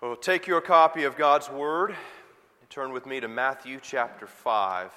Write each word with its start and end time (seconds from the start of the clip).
Well, 0.00 0.14
take 0.14 0.46
your 0.46 0.60
copy 0.60 1.02
of 1.02 1.16
God's 1.16 1.50
Word 1.50 1.90
and 1.90 2.70
turn 2.70 2.92
with 2.92 3.04
me 3.04 3.18
to 3.18 3.26
Matthew 3.26 3.80
chapter 3.82 4.28
5. 4.28 4.92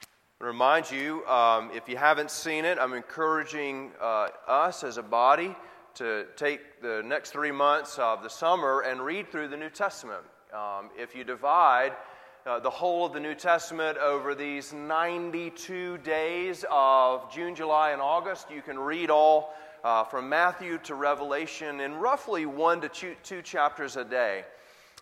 I 0.00 0.06
remind 0.42 0.90
you, 0.90 1.22
um, 1.26 1.70
if 1.74 1.90
you 1.90 1.98
haven't 1.98 2.30
seen 2.30 2.64
it, 2.64 2.78
I'm 2.80 2.94
encouraging 2.94 3.90
uh, 4.00 4.28
us 4.48 4.82
as 4.82 4.96
a 4.96 5.02
body 5.02 5.54
to 5.96 6.24
take 6.36 6.80
the 6.80 7.02
next 7.04 7.32
three 7.32 7.50
months 7.50 7.98
of 7.98 8.22
the 8.22 8.30
summer 8.30 8.80
and 8.80 9.02
read 9.02 9.30
through 9.30 9.48
the 9.48 9.58
New 9.58 9.68
Testament. 9.68 10.22
Um, 10.50 10.88
if 10.98 11.14
you 11.14 11.22
divide 11.22 11.92
uh, 12.46 12.60
the 12.60 12.70
whole 12.70 13.04
of 13.04 13.12
the 13.12 13.20
New 13.20 13.34
Testament 13.34 13.98
over 13.98 14.34
these 14.34 14.72
92 14.72 15.98
days 15.98 16.64
of 16.70 17.30
June, 17.30 17.54
July, 17.54 17.90
and 17.90 18.00
August, 18.00 18.50
you 18.50 18.62
can 18.62 18.78
read 18.78 19.10
all 19.10 19.52
uh, 19.84 20.04
from 20.04 20.28
Matthew 20.28 20.78
to 20.78 20.94
Revelation 20.94 21.80
in 21.80 21.94
roughly 21.94 22.46
one 22.46 22.80
to 22.80 22.88
two, 22.88 23.14
two 23.22 23.42
chapters 23.42 23.96
a 23.96 24.04
day. 24.04 24.44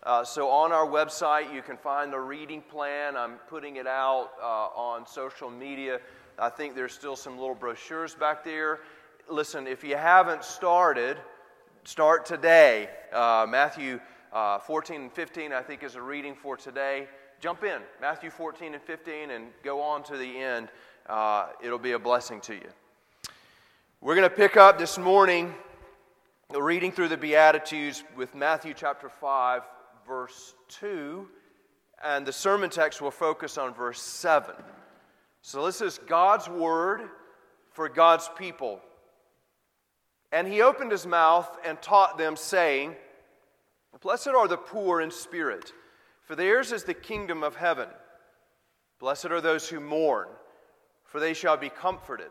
Uh, 0.02 0.25
so 0.25 0.48
on 0.48 0.73
our 0.73 0.87
website, 0.87 1.52
you 1.52 1.61
can 1.61 1.77
find 1.77 2.11
the 2.11 2.19
reading 2.19 2.62
plan. 2.62 3.16
I'm 3.16 3.35
putting 3.48 3.77
it 3.77 3.87
out 3.87 4.30
uh, 4.43 4.69
on 4.74 5.07
social 5.07 5.51
media. 5.51 6.01
I 6.38 6.48
think 6.48 6.74
there's 6.74 6.95
still 6.95 7.16
some 7.16 7.38
little 7.38 7.55
brochures 7.55 8.15
back 8.15 8.43
there. 8.43 8.80
Listen, 9.29 9.66
if 9.66 9.85
you 9.85 9.97
haven't 9.97 10.43
started, 10.43 11.19
start 11.85 12.24
today. 12.24 12.88
Uh, 13.12 13.47
Matthew 13.47 14.01
uh, 14.33 14.59
14 14.59 15.02
and 15.02 15.12
15, 15.12 15.52
I 15.52 15.60
think, 15.60 15.83
is 15.83 15.97
a 15.97 16.02
reading 16.02 16.35
for 16.35 16.57
today. 16.57 17.07
Jump 17.41 17.65
in, 17.65 17.80
Matthew 18.01 18.30
14 18.30 18.74
and 18.74 18.83
15, 18.83 19.30
and 19.30 19.47
go 19.62 19.83
on 19.83 20.02
to 20.05 20.16
the 20.16 20.38
end. 20.38 20.69
Uh, 21.07 21.49
it'll 21.62 21.79
be 21.79 21.93
a 21.93 21.99
blessing 21.99 22.41
to 22.43 22.55
you. 22.55 22.69
We're 24.02 24.14
going 24.14 24.30
to 24.30 24.34
pick 24.34 24.56
up 24.56 24.78
this 24.78 24.96
morning 24.96 25.52
reading 26.59 26.90
through 26.90 27.09
the 27.09 27.18
Beatitudes 27.18 28.02
with 28.16 28.34
Matthew 28.34 28.73
chapter 28.73 29.10
5, 29.10 29.60
verse 30.09 30.54
2, 30.68 31.28
and 32.02 32.26
the 32.26 32.32
sermon 32.32 32.70
text 32.70 33.02
will 33.02 33.10
focus 33.10 33.59
on 33.59 33.74
verse 33.74 34.01
7. 34.01 34.54
So 35.42 35.66
this 35.66 35.82
is 35.82 36.01
God's 36.07 36.48
word 36.48 37.10
for 37.73 37.90
God's 37.90 38.30
people. 38.38 38.80
And 40.32 40.48
he 40.48 40.62
opened 40.62 40.92
his 40.92 41.07
mouth 41.07 41.59
and 41.62 41.80
taught 41.82 42.16
them, 42.16 42.37
saying, 42.37 42.96
Blessed 44.01 44.29
are 44.29 44.48
the 44.48 44.57
poor 44.57 45.02
in 45.02 45.10
spirit, 45.10 45.74
for 46.23 46.35
theirs 46.35 46.73
is 46.73 46.85
the 46.85 46.95
kingdom 46.95 47.42
of 47.42 47.54
heaven. 47.54 47.90
Blessed 48.98 49.26
are 49.26 49.42
those 49.42 49.68
who 49.68 49.79
mourn, 49.79 50.29
for 51.04 51.20
they 51.20 51.35
shall 51.35 51.59
be 51.59 51.68
comforted. 51.68 52.30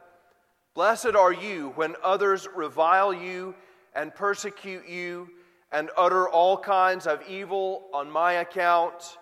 Blessed 0.73 1.15
are 1.15 1.33
you 1.33 1.73
when 1.75 1.95
others 2.01 2.47
revile 2.55 3.13
you 3.13 3.55
and 3.93 4.15
persecute 4.15 4.87
you 4.87 5.29
and 5.71 5.89
utter 5.97 6.29
all 6.29 6.57
kinds 6.57 7.07
of 7.07 7.21
evil 7.27 7.83
on 7.93 8.09
my 8.09 8.33
account 8.33 9.17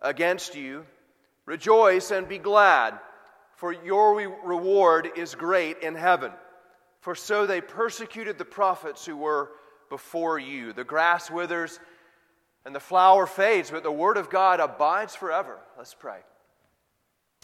against 0.00 0.56
you. 0.56 0.84
Rejoice 1.46 2.10
and 2.10 2.28
be 2.28 2.38
glad, 2.38 2.98
for 3.54 3.72
your 3.72 4.16
reward 4.44 5.10
is 5.16 5.36
great 5.36 5.78
in 5.78 5.94
heaven. 5.94 6.32
For 7.00 7.14
so 7.14 7.46
they 7.46 7.60
persecuted 7.60 8.36
the 8.36 8.44
prophets 8.44 9.06
who 9.06 9.16
were 9.16 9.50
before 9.90 10.40
you. 10.40 10.72
The 10.72 10.82
grass 10.82 11.30
withers 11.30 11.78
and 12.64 12.74
the 12.74 12.80
flower 12.80 13.26
fades, 13.26 13.70
but 13.70 13.84
the 13.84 13.92
word 13.92 14.16
of 14.16 14.28
God 14.28 14.58
abides 14.58 15.14
forever. 15.14 15.60
Let's 15.78 15.94
pray. 15.94 16.18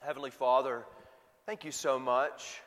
Heavenly 0.03 0.31
Father, 0.31 0.85
thank 1.47 1.65
you 1.65 1.71
so 1.71 2.01
much 2.01 2.61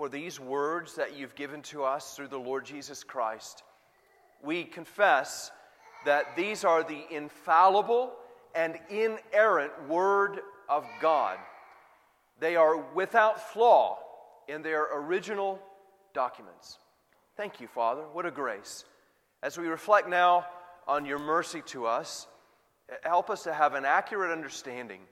for 0.00 0.08
these 0.08 0.40
words 0.40 0.94
that 0.94 1.14
you've 1.14 1.34
given 1.34 1.60
to 1.60 1.84
us 1.84 2.14
through 2.16 2.28
the 2.28 2.38
Lord 2.38 2.64
Jesus 2.64 3.04
Christ. 3.04 3.64
We 4.42 4.64
confess 4.64 5.50
that 6.06 6.34
these 6.38 6.64
are 6.64 6.82
the 6.82 7.04
infallible 7.10 8.10
and 8.54 8.78
inerrant 8.88 9.72
Word 9.90 10.40
of 10.70 10.86
God. 11.02 11.36
They 12.38 12.56
are 12.56 12.78
without 12.94 13.52
flaw 13.52 13.98
in 14.48 14.62
their 14.62 14.88
original 14.90 15.60
documents. 16.14 16.78
Thank 17.36 17.60
you, 17.60 17.66
Father. 17.66 18.04
What 18.10 18.24
a 18.24 18.30
grace. 18.30 18.86
As 19.42 19.58
we 19.58 19.66
reflect 19.66 20.08
now 20.08 20.46
on 20.88 21.04
your 21.04 21.18
mercy 21.18 21.60
to 21.66 21.84
us, 21.84 22.26
help 23.02 23.28
us 23.28 23.42
to 23.42 23.52
have 23.52 23.74
an 23.74 23.84
accurate 23.84 24.30
understanding 24.30 25.02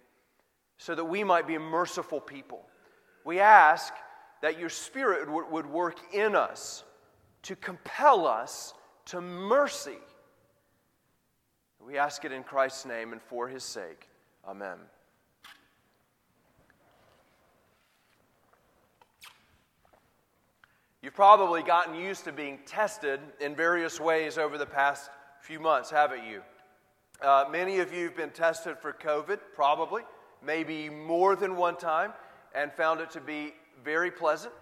so 0.78 0.94
that 0.94 1.04
we 1.04 1.24
might 1.24 1.46
be 1.46 1.58
merciful 1.58 2.22
people. 2.22 2.62
We 3.26 3.38
ask 3.38 3.92
that 4.42 4.58
your 4.58 4.68
Spirit 4.68 5.28
would 5.50 5.66
work 5.66 5.98
in 6.12 6.34
us 6.34 6.84
to 7.42 7.56
compel 7.56 8.26
us 8.26 8.74
to 9.06 9.20
mercy. 9.20 9.98
We 11.84 11.96
ask 11.96 12.24
it 12.24 12.32
in 12.32 12.42
Christ's 12.42 12.84
name 12.84 13.12
and 13.12 13.22
for 13.22 13.48
his 13.48 13.64
sake. 13.64 14.08
Amen. 14.46 14.78
You've 21.00 21.14
probably 21.14 21.62
gotten 21.62 21.94
used 21.94 22.24
to 22.24 22.32
being 22.32 22.58
tested 22.66 23.20
in 23.40 23.54
various 23.54 24.00
ways 24.00 24.36
over 24.36 24.58
the 24.58 24.66
past 24.66 25.10
few 25.40 25.60
months, 25.60 25.90
haven't 25.90 26.24
you? 26.24 26.42
Uh, 27.22 27.46
many 27.50 27.78
of 27.78 27.92
you 27.92 28.04
have 28.04 28.16
been 28.16 28.30
tested 28.30 28.76
for 28.78 28.92
COVID, 28.92 29.38
probably, 29.54 30.02
maybe 30.44 30.90
more 30.90 31.34
than 31.36 31.56
one 31.56 31.76
time, 31.76 32.12
and 32.54 32.72
found 32.72 33.00
it 33.00 33.10
to 33.10 33.20
be 33.20 33.54
very 33.84 34.10
pleasant. 34.10 34.52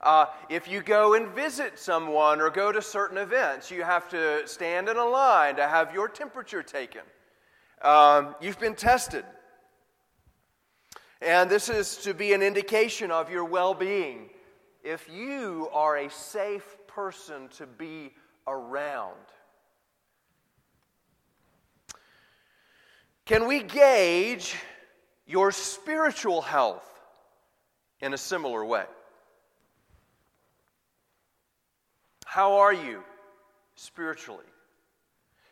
Uh, 0.00 0.26
if 0.50 0.68
you 0.68 0.82
go 0.82 1.14
and 1.14 1.28
visit 1.28 1.78
someone 1.78 2.40
or 2.40 2.50
go 2.50 2.70
to 2.70 2.82
certain 2.82 3.16
events, 3.16 3.70
you 3.70 3.82
have 3.82 4.08
to 4.10 4.46
stand 4.46 4.88
in 4.88 4.96
a 4.96 5.04
line 5.04 5.56
to 5.56 5.66
have 5.66 5.94
your 5.94 6.08
temperature 6.08 6.62
taken. 6.62 7.00
Um, 7.80 8.34
you've 8.40 8.60
been 8.60 8.74
tested. 8.74 9.24
And 11.22 11.48
this 11.48 11.70
is 11.70 11.96
to 11.98 12.12
be 12.12 12.34
an 12.34 12.42
indication 12.42 13.10
of 13.10 13.30
your 13.30 13.44
well 13.44 13.72
being. 13.72 14.28
If 14.82 15.08
you 15.08 15.70
are 15.72 15.96
a 15.96 16.10
safe 16.10 16.76
person 16.86 17.48
to 17.56 17.66
be 17.66 18.12
around, 18.46 19.16
can 23.24 23.48
we 23.48 23.62
gauge 23.62 24.54
your 25.26 25.50
spiritual 25.50 26.42
health 26.42 26.93
in 28.04 28.12
a 28.12 28.18
similar 28.18 28.62
way? 28.62 28.84
How 32.26 32.58
are 32.58 32.72
you 32.72 33.02
spiritually? 33.76 34.44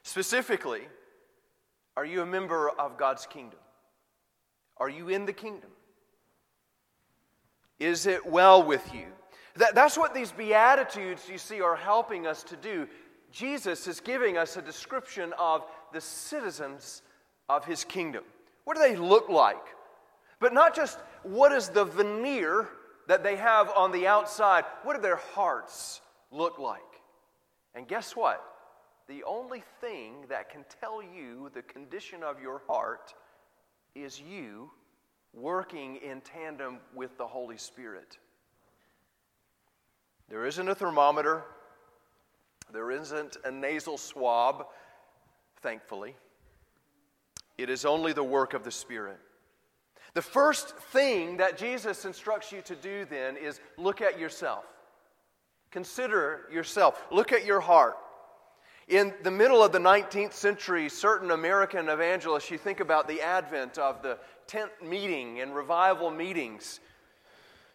Specifically, 0.03 0.83
are 1.97 2.05
you 2.05 2.21
a 2.21 2.27
member 2.27 2.69
of 2.69 2.99
God's 2.99 3.25
kingdom? 3.25 3.59
Are 4.77 4.91
you 4.91 5.09
in 5.09 5.25
the 5.25 5.33
kingdom? 5.33 5.71
Is 7.81 8.07
it 8.07 8.27
well 8.27 8.63
with 8.63 8.95
you? 8.95 9.07
That, 9.57 9.75
that's 9.75 9.97
what 9.97 10.13
these 10.13 10.31
Beatitudes, 10.31 11.29
you 11.31 11.39
see, 11.39 11.63
are 11.63 11.77
helping 11.77 12.27
us 12.27 12.43
to 12.45 12.57
do. 12.57 12.87
Jesus 13.31 13.87
is 13.87 14.01
giving 14.01 14.37
us 14.37 14.59
a 14.59 14.63
description 14.63 15.33
of 15.39 15.65
the 15.95 16.03
citizens 16.03 17.01
of 17.49 17.65
his 17.65 17.85
kingdom. 17.85 18.25
What 18.65 18.77
do 18.77 18.83
they 18.83 18.97
look 18.97 19.31
like? 19.31 19.65
But 20.43 20.53
not 20.53 20.75
just 20.75 20.99
what 21.23 21.53
is 21.53 21.69
the 21.69 21.85
veneer 21.85 22.69
that 23.07 23.23
they 23.23 23.37
have 23.37 23.71
on 23.77 23.93
the 23.93 24.09
outside, 24.09 24.65
what 24.83 24.97
do 24.97 25.01
their 25.01 25.21
hearts 25.35 26.01
look 26.33 26.59
like? 26.59 26.81
And 27.77 27.87
guess 27.87 28.17
what? 28.17 28.43
The 29.07 29.23
only 29.23 29.63
thing 29.81 30.25
that 30.29 30.51
can 30.51 30.65
tell 30.81 31.01
you 31.01 31.49
the 31.55 31.63
condition 31.63 32.25
of 32.25 32.43
your 32.43 32.61
heart 32.67 33.15
is 33.95 34.21
you 34.21 34.73
working 35.33 35.97
in 35.97 36.21
tandem 36.23 36.79
with 36.93 37.17
the 37.19 37.27
Holy 37.27 37.57
Spirit. 37.57 38.19
There 40.29 40.45
isn't 40.45 40.69
a 40.69 40.75
thermometer, 40.75 41.45
there 42.73 42.91
isn't 42.91 43.37
a 43.45 43.51
nasal 43.53 43.97
swab, 43.97 44.67
thankfully. 45.61 46.17
It 47.59 47.71
is 47.71 47.85
only 47.85 48.13
the 48.13 48.25
work 48.25 48.55
of 48.55 48.65
the 48.65 48.73
Spirit. 48.73 49.21
The 50.15 50.23
first 50.23 50.77
thing 50.77 51.39
that 51.39 51.57
Jesus 51.57 52.05
instructs 52.05 52.53
you 52.53 52.61
to 52.63 52.77
do 52.77 53.07
then 53.07 53.37
is 53.37 53.61
look 53.79 54.03
at 54.03 54.19
yourself. 54.19 54.65
Consider 55.71 56.43
yourself. 56.53 57.03
Look 57.11 57.33
at 57.33 57.47
your 57.47 57.61
heart. 57.61 57.97
In 58.89 59.15
the 59.23 59.31
middle 59.31 59.63
of 59.63 59.73
the 59.73 59.79
19th 59.79 60.35
century, 60.35 60.89
certain 60.91 61.31
American 61.31 61.89
evangelists, 61.89 62.51
you 62.51 62.59
think 62.59 62.81
about 62.81 63.09
the 63.09 63.23
advent 63.23 63.79
of 63.79 64.03
the 64.03 64.19
tent 64.47 64.71
meeting 64.85 65.41
and 65.41 65.55
revival 65.55 66.11
meetings, 66.11 66.81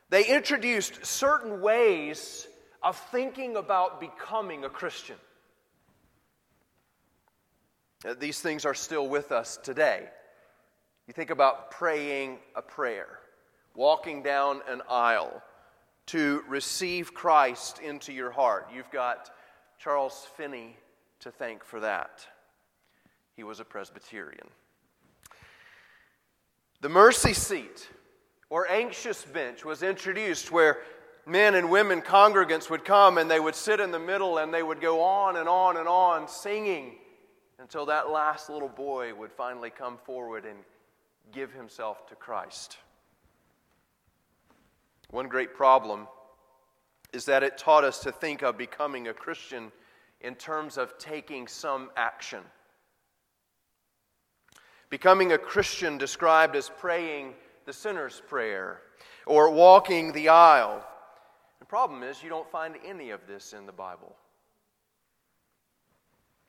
they 0.10 0.26
introduced 0.26 1.06
certain 1.06 1.60
ways 1.62 2.48
of 2.84 2.98
thinking 3.12 3.56
about 3.56 4.00
becoming 4.00 4.64
a 4.64 4.70
Christian. 4.70 5.16
These 8.20 8.40
things 8.42 8.64
are 8.66 8.76
still 8.76 9.08
with 9.10 9.32
us 9.32 9.58
today. 9.58 10.08
You 11.08 11.14
think 11.14 11.30
about 11.30 11.72
praying 11.72 12.40
a 12.56 12.62
prayer, 12.62 13.20
walking 13.76 14.22
down 14.22 14.62
an 14.68 14.82
aisle 14.90 15.42
to 16.08 16.44
receive 16.48 17.14
Christ 17.14 17.80
into 17.80 18.12
your 18.12 18.30
heart. 18.30 18.68
You've 18.76 18.92
got 18.92 19.32
Charles 19.80 20.28
Finney 20.36 20.76
to 21.22 21.32
thank 21.32 21.64
for 21.64 21.80
that. 21.80 22.28
He 23.36 23.44
was 23.44 23.62
a 23.62 23.66
Presbyterian. 23.66 24.48
The 26.82 26.90
mercy 26.90 27.34
seat 27.34 27.88
or 28.50 28.70
anxious 28.70 29.24
bench 29.24 29.64
was 29.64 29.84
introduced 29.84 30.52
where 30.52 30.80
men 31.26 31.56
and 31.56 31.70
women 31.70 32.02
congregants 32.02 32.70
would 32.70 32.84
come 32.84 33.18
and 33.18 33.32
they 33.32 33.40
would 33.40 33.56
sit 33.56 33.80
in 33.80 33.92
the 33.92 34.00
middle 34.00 34.40
and 34.40 34.54
they 34.54 34.64
would 34.64 34.82
go 34.82 35.02
on 35.02 35.38
and 35.38 35.48
on 35.48 35.78
and 35.78 35.88
on 35.88 36.28
singing 36.28 36.96
until 37.60 37.86
that 37.86 38.10
last 38.10 38.50
little 38.50 38.70
boy 38.70 39.14
would 39.14 39.32
finally 39.32 39.70
come 39.70 39.98
forward 40.06 40.46
and 40.46 40.58
give 41.32 41.52
himself 41.52 42.08
to 42.08 42.16
Christ. 42.16 42.78
One 45.10 45.28
great 45.28 45.54
problem 45.54 46.08
is 47.14 47.26
that 47.26 47.44
it 47.44 47.58
taught 47.58 47.84
us 47.84 48.00
to 48.00 48.12
think 48.12 48.42
of 48.42 48.58
becoming 48.58 49.08
a 49.08 49.14
Christian 49.14 49.72
in 50.22 50.36
terms 50.36 50.78
of 50.78 50.98
taking 50.98 51.48
some 51.48 51.90
action. 51.96 52.44
Becoming 54.90 55.32
a 55.34 55.38
Christian 55.38 55.98
described 55.98 56.56
as 56.56 56.70
praying 56.78 57.34
the 57.66 57.74
sinner's 57.74 58.22
prayer 58.28 58.82
or 59.26 59.50
walking 59.50 60.14
the 60.14 60.30
aisle. 60.30 60.86
The 61.60 61.66
problem 61.66 62.04
is, 62.04 62.24
you 62.24 62.30
don't 62.30 62.50
find 62.50 62.76
any 62.86 63.10
of 63.10 63.28
this 63.28 63.54
in 63.54 63.66
the 63.66 63.72
Bible. 63.72 64.16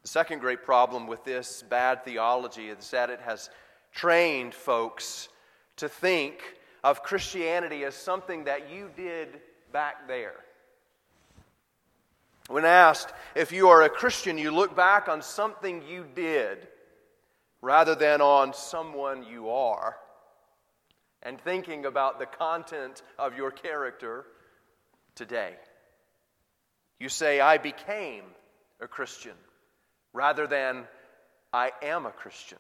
The 0.03 0.09
second 0.09 0.39
great 0.39 0.63
problem 0.63 1.07
with 1.07 1.25
this 1.25 1.65
bad 1.69 2.05
theology 2.05 2.69
is 2.69 2.91
that 2.93 3.11
it 3.11 3.21
has 3.21 3.51
trained 3.99 4.55
folks 4.55 5.29
to 5.75 5.89
think 5.89 6.41
of 6.85 7.03
Christianity 7.03 7.85
as 7.85 7.97
something 7.97 8.45
that 8.45 8.71
you 8.71 8.89
did 8.97 9.41
back 9.73 10.07
there. 10.07 10.37
When 12.47 12.65
asked 12.65 13.13
if 13.35 13.51
you 13.51 13.71
are 13.71 13.83
a 13.83 13.89
Christian, 13.89 14.39
you 14.39 14.53
look 14.53 14.77
back 14.77 15.09
on 15.09 15.21
something 15.21 15.83
you 15.89 16.07
did 16.15 16.69
rather 17.61 17.97
than 17.97 18.21
on 18.21 18.55
someone 18.55 19.25
you 19.25 19.51
are. 19.51 19.97
And 21.25 21.41
thinking 21.41 21.85
about 21.85 22.21
the 22.21 22.27
content 22.27 23.03
of 23.19 23.37
your 23.37 23.51
character 23.51 24.25
today. 25.17 25.55
You 27.01 27.09
say, 27.09 27.41
I 27.41 27.59
became 27.59 28.23
a 28.81 28.87
Christian 28.87 29.35
rather 30.13 30.47
than 30.47 30.85
I 31.53 31.73
am 31.83 32.07
a 32.07 32.13
Christian. 32.13 32.59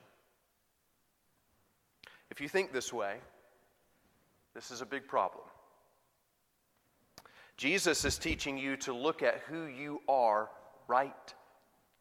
If 2.38 2.42
you 2.42 2.48
think 2.48 2.72
this 2.72 2.92
way, 2.92 3.16
this 4.54 4.70
is 4.70 4.80
a 4.80 4.86
big 4.86 5.08
problem. 5.08 5.42
Jesus 7.56 8.04
is 8.04 8.16
teaching 8.16 8.56
you 8.56 8.76
to 8.76 8.92
look 8.92 9.24
at 9.24 9.40
who 9.48 9.64
you 9.64 10.02
are 10.08 10.48
right 10.86 11.34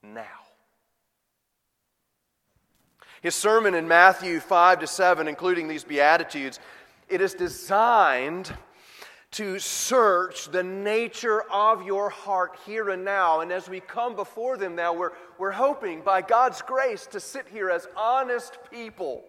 now. 0.04 0.22
His 3.24 3.34
sermon 3.34 3.74
in 3.74 3.88
Matthew 3.88 4.40
5 4.40 4.82
to 4.82 4.86
7, 4.86 5.28
including 5.28 5.68
these 5.68 5.84
Beatitudes, 5.84 6.60
it 7.10 7.20
is 7.20 7.34
designed 7.34 8.54
to 9.32 9.58
search 9.58 10.52
the 10.52 10.62
nature 10.62 11.42
of 11.52 11.84
your 11.84 12.12
heart 12.12 12.60
here 12.64 12.90
and 12.90 13.04
now. 13.04 13.40
And 13.40 13.52
as 13.52 13.68
we 13.68 13.80
come 13.80 14.16
before 14.16 14.56
them 14.56 14.76
now, 14.76 14.94
we're, 14.94 15.14
we're 15.40 15.50
hoping 15.50 16.02
by 16.02 16.22
God's 16.22 16.62
grace 16.62 17.08
to 17.08 17.20
sit 17.20 17.48
here 17.48 17.72
as 17.72 17.88
honest 17.96 18.60
people 18.70 19.24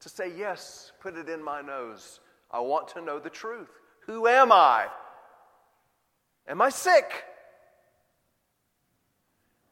to 0.00 0.08
say, 0.08 0.32
Yes, 0.36 0.92
put 1.00 1.16
it 1.16 1.28
in 1.28 1.42
my 1.42 1.60
nose. 1.60 2.20
I 2.50 2.60
want 2.60 2.88
to 2.88 3.00
know 3.00 3.18
the 3.18 3.30
truth. 3.30 3.70
Who 4.06 4.26
am 4.26 4.50
I? 4.50 4.86
Am 6.48 6.60
I 6.60 6.70
sick? 6.70 7.24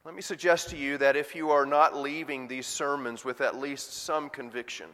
Let 0.05 0.15
me 0.15 0.23
suggest 0.23 0.71
to 0.71 0.77
you 0.77 0.97
that 0.99 1.17
if 1.17 1.35
you 1.35 1.51
are 1.51 1.67
not 1.67 1.97
leaving 1.97 2.47
these 2.49 2.67
sermons 2.67 3.25
with 3.25 3.41
at 3.41 3.59
least 3.59 3.93
some 4.05 4.31
conviction, 4.31 4.87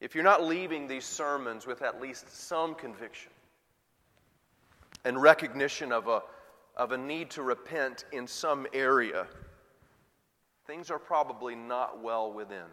if 0.00 0.14
you're 0.14 0.24
not 0.24 0.44
leaving 0.44 0.86
these 0.86 1.04
sermons 1.04 1.66
with 1.66 1.82
at 1.82 2.00
least 2.00 2.34
some 2.34 2.74
conviction 2.74 3.32
and 5.04 5.20
recognition 5.20 5.92
of 5.92 6.08
a, 6.08 6.22
of 6.76 6.92
a 6.92 6.98
need 6.98 7.30
to 7.30 7.42
repent 7.42 8.04
in 8.12 8.26
some 8.26 8.66
area, 8.72 9.26
things 10.66 10.90
are 10.90 10.98
probably 10.98 11.54
not 11.54 12.02
well 12.02 12.32
within. 12.32 12.66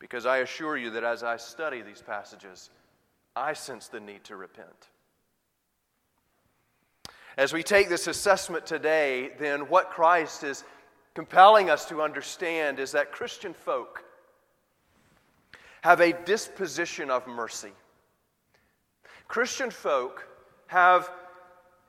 Because 0.00 0.26
I 0.26 0.38
assure 0.38 0.76
you 0.76 0.90
that 0.90 1.04
as 1.04 1.22
I 1.22 1.36
study 1.36 1.82
these 1.82 2.02
passages, 2.02 2.70
I 3.36 3.52
sense 3.52 3.86
the 3.86 4.00
need 4.00 4.24
to 4.24 4.34
repent. 4.34 4.88
As 7.36 7.52
we 7.52 7.62
take 7.62 7.88
this 7.88 8.08
assessment 8.08 8.66
today, 8.66 9.30
then 9.38 9.68
what 9.68 9.90
Christ 9.90 10.42
is 10.42 10.64
compelling 11.14 11.70
us 11.70 11.84
to 11.86 12.02
understand 12.02 12.80
is 12.80 12.92
that 12.92 13.12
Christian 13.12 13.54
folk 13.54 14.04
have 15.82 16.00
a 16.00 16.12
disposition 16.24 17.10
of 17.10 17.26
mercy. 17.26 17.72
Christian 19.28 19.70
folk 19.70 20.26
have 20.66 21.10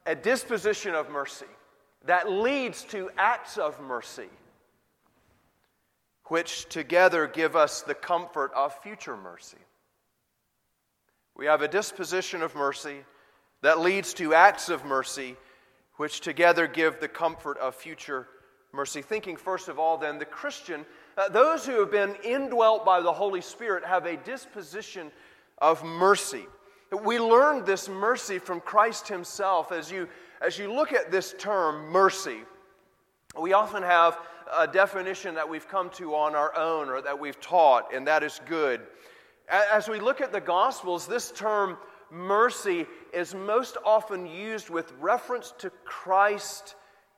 a 0.05 0.15
disposition 0.15 0.93
of 0.93 1.09
mercy 1.09 1.45
that 2.05 2.31
leads 2.31 2.83
to 2.85 3.09
acts 3.17 3.57
of 3.57 3.79
mercy, 3.81 4.29
which 6.31 6.69
together 6.69 7.27
give 7.27 7.57
us 7.57 7.81
the 7.81 7.93
comfort 7.93 8.53
of 8.55 8.73
future 8.81 9.17
mercy. 9.17 9.57
We 11.35 11.45
have 11.47 11.61
a 11.61 11.67
disposition 11.67 12.41
of 12.41 12.55
mercy 12.55 12.99
that 13.63 13.81
leads 13.81 14.13
to 14.13 14.33
acts 14.33 14.69
of 14.69 14.85
mercy, 14.85 15.35
which 15.97 16.21
together 16.21 16.67
give 16.67 17.01
the 17.01 17.09
comfort 17.09 17.57
of 17.57 17.75
future 17.75 18.29
mercy. 18.71 19.01
Thinking, 19.01 19.35
first 19.35 19.67
of 19.67 19.77
all, 19.77 19.97
then, 19.97 20.19
the 20.19 20.25
Christian, 20.25 20.85
uh, 21.17 21.27
those 21.27 21.65
who 21.65 21.81
have 21.81 21.91
been 21.91 22.15
indwelt 22.23 22.85
by 22.85 23.01
the 23.01 23.11
Holy 23.11 23.41
Spirit, 23.41 23.83
have 23.83 24.05
a 24.05 24.15
disposition 24.15 25.11
of 25.57 25.83
mercy. 25.83 26.45
We 27.03 27.19
learned 27.19 27.65
this 27.65 27.89
mercy 27.89 28.39
from 28.39 28.61
Christ 28.61 29.09
Himself. 29.09 29.73
As 29.73 29.91
you, 29.91 30.07
as 30.41 30.57
you 30.57 30.71
look 30.73 30.93
at 30.93 31.11
this 31.11 31.35
term, 31.37 31.89
mercy, 31.89 32.37
we 33.37 33.51
often 33.51 33.83
have 33.83 34.17
a 34.57 34.67
definition 34.67 35.35
that 35.35 35.47
we've 35.47 35.67
come 35.67 35.89
to 35.91 36.15
on 36.15 36.35
our 36.35 36.55
own 36.55 36.89
or 36.89 37.01
that 37.01 37.19
we've 37.19 37.39
taught, 37.39 37.93
and 37.93 38.07
that 38.07 38.23
is 38.23 38.41
good. 38.47 38.81
As 39.49 39.87
we 39.87 39.99
look 39.99 40.21
at 40.21 40.31
the 40.31 40.41
Gospels, 40.41 41.07
this 41.07 41.31
term 41.31 41.77
mercy 42.09 42.85
is 43.13 43.33
most 43.33 43.77
often 43.85 44.25
used 44.25 44.69
with 44.69 44.91
reference 44.99 45.53
to 45.59 45.69
Christ 45.85 46.75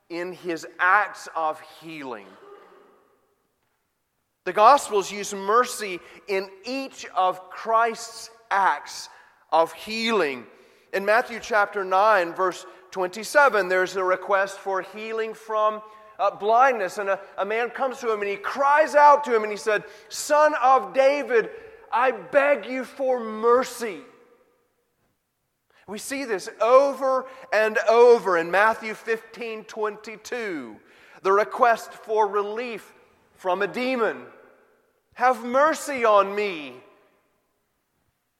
in 0.08 0.32
his 0.32 0.66
acts 0.78 1.28
of 1.34 1.60
healing. 1.80 2.26
The 4.44 4.52
Gospels 4.52 5.10
use 5.10 5.32
mercy 5.32 6.00
in 6.28 6.50
each 6.64 7.06
of 7.16 7.50
Christ's 7.50 8.30
acts 8.50 9.08
of 9.50 9.72
healing. 9.72 10.44
In 10.92 11.04
Matthew 11.04 11.40
chapter 11.40 11.84
9, 11.84 12.34
verse 12.34 12.66
27, 12.90 13.68
there's 13.68 13.96
a 13.96 14.04
request 14.04 14.58
for 14.58 14.82
healing 14.82 15.34
from 15.34 15.80
uh, 16.18 16.34
blindness. 16.36 16.98
And 16.98 17.08
a, 17.08 17.20
a 17.38 17.44
man 17.44 17.70
comes 17.70 17.98
to 17.98 18.12
him 18.12 18.20
and 18.20 18.30
he 18.30 18.36
cries 18.36 18.94
out 18.94 19.24
to 19.24 19.34
him 19.34 19.42
and 19.42 19.52
he 19.52 19.58
said, 19.58 19.84
Son 20.08 20.54
of 20.62 20.94
David, 20.94 21.50
I 21.92 22.10
beg 22.10 22.66
you 22.66 22.84
for 22.84 23.20
mercy. 23.20 23.98
We 25.86 25.98
see 25.98 26.24
this 26.24 26.48
over 26.60 27.26
and 27.52 27.78
over 27.88 28.38
in 28.38 28.50
Matthew 28.50 28.94
15 28.94 29.64
22. 29.64 30.76
The 31.22 31.32
request 31.32 31.92
for 31.92 32.26
relief 32.26 32.92
from 33.34 33.62
a 33.62 33.66
demon. 33.66 34.22
Have 35.14 35.44
mercy 35.44 36.04
on 36.04 36.34
me. 36.34 36.74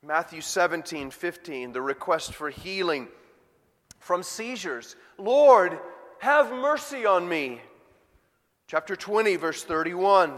Matthew 0.02 0.40
17 0.40 1.10
15, 1.10 1.72
the 1.72 1.80
request 1.80 2.34
for 2.34 2.50
healing 2.50 3.08
from 3.98 4.22
seizures. 4.22 4.96
Lord, 5.16 5.78
have 6.18 6.50
mercy 6.52 7.06
on 7.06 7.28
me. 7.28 7.60
Chapter 8.66 8.96
20, 8.96 9.36
verse 9.36 9.62
31, 9.62 10.32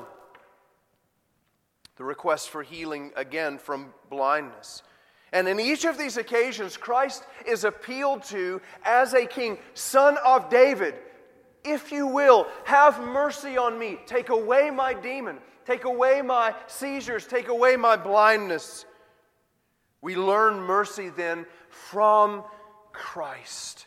the 1.96 2.04
request 2.04 2.50
for 2.50 2.62
healing 2.62 3.12
again 3.16 3.56
from 3.58 3.94
blindness. 4.10 4.82
And 5.32 5.48
in 5.48 5.60
each 5.60 5.84
of 5.84 5.98
these 5.98 6.16
occasions, 6.16 6.76
Christ 6.76 7.24
is 7.46 7.64
appealed 7.64 8.24
to 8.24 8.60
as 8.84 9.14
a 9.14 9.26
king, 9.26 9.58
son 9.74 10.16
of 10.24 10.50
David. 10.50 10.94
If 11.64 11.90
you 11.90 12.06
will, 12.06 12.46
have 12.64 13.00
mercy 13.00 13.56
on 13.56 13.78
me. 13.78 13.98
Take 14.06 14.28
away 14.28 14.70
my 14.70 14.94
demon. 14.94 15.38
Take 15.64 15.84
away 15.84 16.22
my 16.22 16.54
seizures. 16.68 17.26
Take 17.26 17.48
away 17.48 17.76
my 17.76 17.96
blindness. 17.96 18.86
We 20.00 20.14
learn 20.14 20.60
mercy 20.60 21.08
then 21.08 21.44
from 21.68 22.44
Christ. 22.92 23.86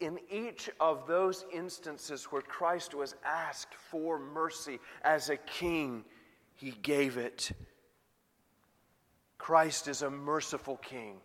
In 0.00 0.18
each 0.30 0.68
of 0.78 1.06
those 1.06 1.44
instances 1.52 2.24
where 2.24 2.42
Christ 2.42 2.94
was 2.94 3.14
asked 3.24 3.74
for 3.74 4.18
mercy 4.18 4.78
as 5.02 5.30
a 5.30 5.36
king, 5.36 6.04
he 6.54 6.72
gave 6.82 7.16
it. 7.16 7.52
Christ 9.38 9.88
is 9.88 10.02
a 10.02 10.10
merciful 10.10 10.76
king. 10.76 11.16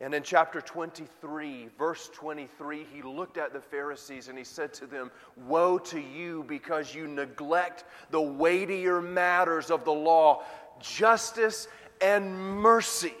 And 0.00 0.14
in 0.14 0.22
chapter 0.22 0.60
23, 0.60 1.70
verse 1.76 2.08
23, 2.14 2.86
he 2.92 3.02
looked 3.02 3.36
at 3.36 3.52
the 3.52 3.60
Pharisees 3.60 4.28
and 4.28 4.38
he 4.38 4.44
said 4.44 4.72
to 4.74 4.86
them, 4.86 5.10
Woe 5.36 5.78
to 5.78 6.00
you 6.00 6.44
because 6.46 6.94
you 6.94 7.08
neglect 7.08 7.84
the 8.10 8.20
weightier 8.20 9.02
matters 9.02 9.72
of 9.72 9.84
the 9.84 9.92
law, 9.92 10.44
justice 10.80 11.66
and 12.00 12.32
mercy. 12.38 13.14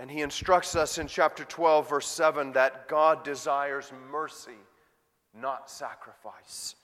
And 0.00 0.10
he 0.10 0.22
instructs 0.22 0.76
us 0.76 0.96
in 0.96 1.08
chapter 1.08 1.44
12, 1.44 1.90
verse 1.90 2.06
7, 2.06 2.52
that 2.52 2.88
God 2.88 3.22
desires 3.22 3.92
mercy, 4.10 4.56
not 5.38 5.68
sacrifice. 5.68 6.74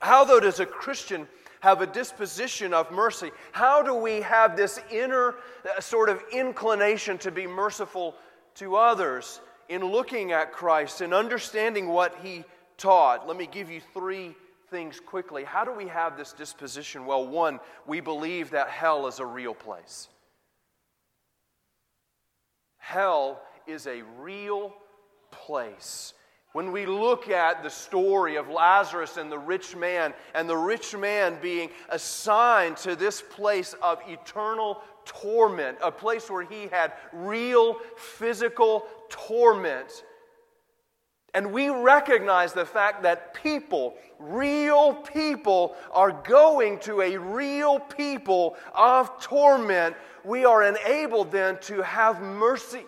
How, 0.00 0.24
though, 0.24 0.40
does 0.40 0.58
a 0.58 0.66
Christian 0.66 1.28
have 1.60 1.80
a 1.80 1.86
disposition 1.86 2.74
of 2.74 2.90
mercy? 2.90 3.30
How 3.52 3.80
do 3.80 3.94
we 3.94 4.22
have 4.22 4.56
this 4.56 4.80
inner 4.90 5.36
uh, 5.64 5.80
sort 5.80 6.08
of 6.08 6.20
inclination 6.32 7.16
to 7.18 7.30
be 7.30 7.46
merciful 7.46 8.16
to 8.56 8.74
others 8.74 9.40
in 9.68 9.84
looking 9.84 10.32
at 10.32 10.52
Christ 10.52 11.00
and 11.00 11.14
understanding 11.14 11.86
what 11.86 12.12
he 12.24 12.42
taught? 12.76 13.28
Let 13.28 13.36
me 13.36 13.46
give 13.46 13.70
you 13.70 13.80
three 13.94 14.34
things 14.68 14.98
quickly. 14.98 15.44
How 15.44 15.64
do 15.64 15.70
we 15.70 15.86
have 15.86 16.16
this 16.16 16.32
disposition? 16.32 17.06
Well, 17.06 17.24
one, 17.24 17.60
we 17.86 18.00
believe 18.00 18.50
that 18.50 18.68
hell 18.68 19.06
is 19.06 19.20
a 19.20 19.26
real 19.26 19.54
place. 19.54 20.08
Hell 22.82 23.40
is 23.66 23.86
a 23.86 24.02
real 24.18 24.74
place. 25.30 26.14
When 26.52 26.72
we 26.72 26.84
look 26.84 27.30
at 27.30 27.62
the 27.62 27.70
story 27.70 28.36
of 28.36 28.48
Lazarus 28.48 29.16
and 29.16 29.30
the 29.30 29.38
rich 29.38 29.74
man, 29.74 30.12
and 30.34 30.48
the 30.48 30.56
rich 30.56 30.94
man 30.94 31.38
being 31.40 31.70
assigned 31.88 32.76
to 32.78 32.96
this 32.96 33.22
place 33.22 33.74
of 33.82 34.00
eternal 34.06 34.82
torment, 35.04 35.78
a 35.80 35.92
place 35.92 36.28
where 36.28 36.42
he 36.42 36.66
had 36.66 36.92
real 37.12 37.76
physical 37.96 38.86
torment. 39.08 40.04
And 41.34 41.52
we 41.52 41.70
recognize 41.70 42.52
the 42.52 42.66
fact 42.66 43.02
that 43.04 43.32
people, 43.32 43.94
real 44.18 44.94
people, 44.94 45.74
are 45.90 46.12
going 46.12 46.78
to 46.80 47.00
a 47.00 47.16
real 47.16 47.80
people 47.80 48.56
of 48.74 49.18
torment. 49.20 49.96
We 50.24 50.44
are 50.44 50.62
enabled 50.62 51.32
then 51.32 51.58
to 51.62 51.82
have 51.82 52.20
mercy 52.20 52.84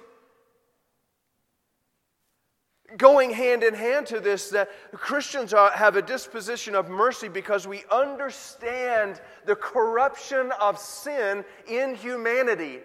going 2.97 3.31
hand 3.31 3.63
in 3.63 3.75
hand 3.75 4.07
to 4.07 4.21
this 4.21 4.51
that 4.51 4.71
Christians 4.93 5.53
are, 5.53 5.71
have 5.71 5.97
a 5.97 6.03
disposition 6.03 6.75
of 6.75 6.89
mercy 6.89 7.29
because 7.29 7.67
we 7.67 7.83
understand 7.91 9.21
the 9.47 9.57
corruption 9.57 10.53
of 10.61 10.79
sin 10.79 11.45
in 11.67 11.95
humanity. 11.95 12.81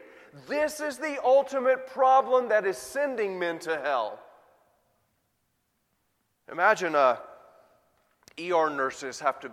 This 0.47 0.79
is 0.79 0.97
the 0.97 1.19
ultimate 1.23 1.87
problem 1.87 2.49
that 2.49 2.65
is 2.65 2.77
sending 2.77 3.37
men 3.37 3.59
to 3.59 3.79
hell. 3.79 4.19
Imagine 6.51 6.96
uh, 6.96 7.18
ER 8.39 8.70
nurses 8.70 9.20
have 9.20 9.39
to 9.41 9.51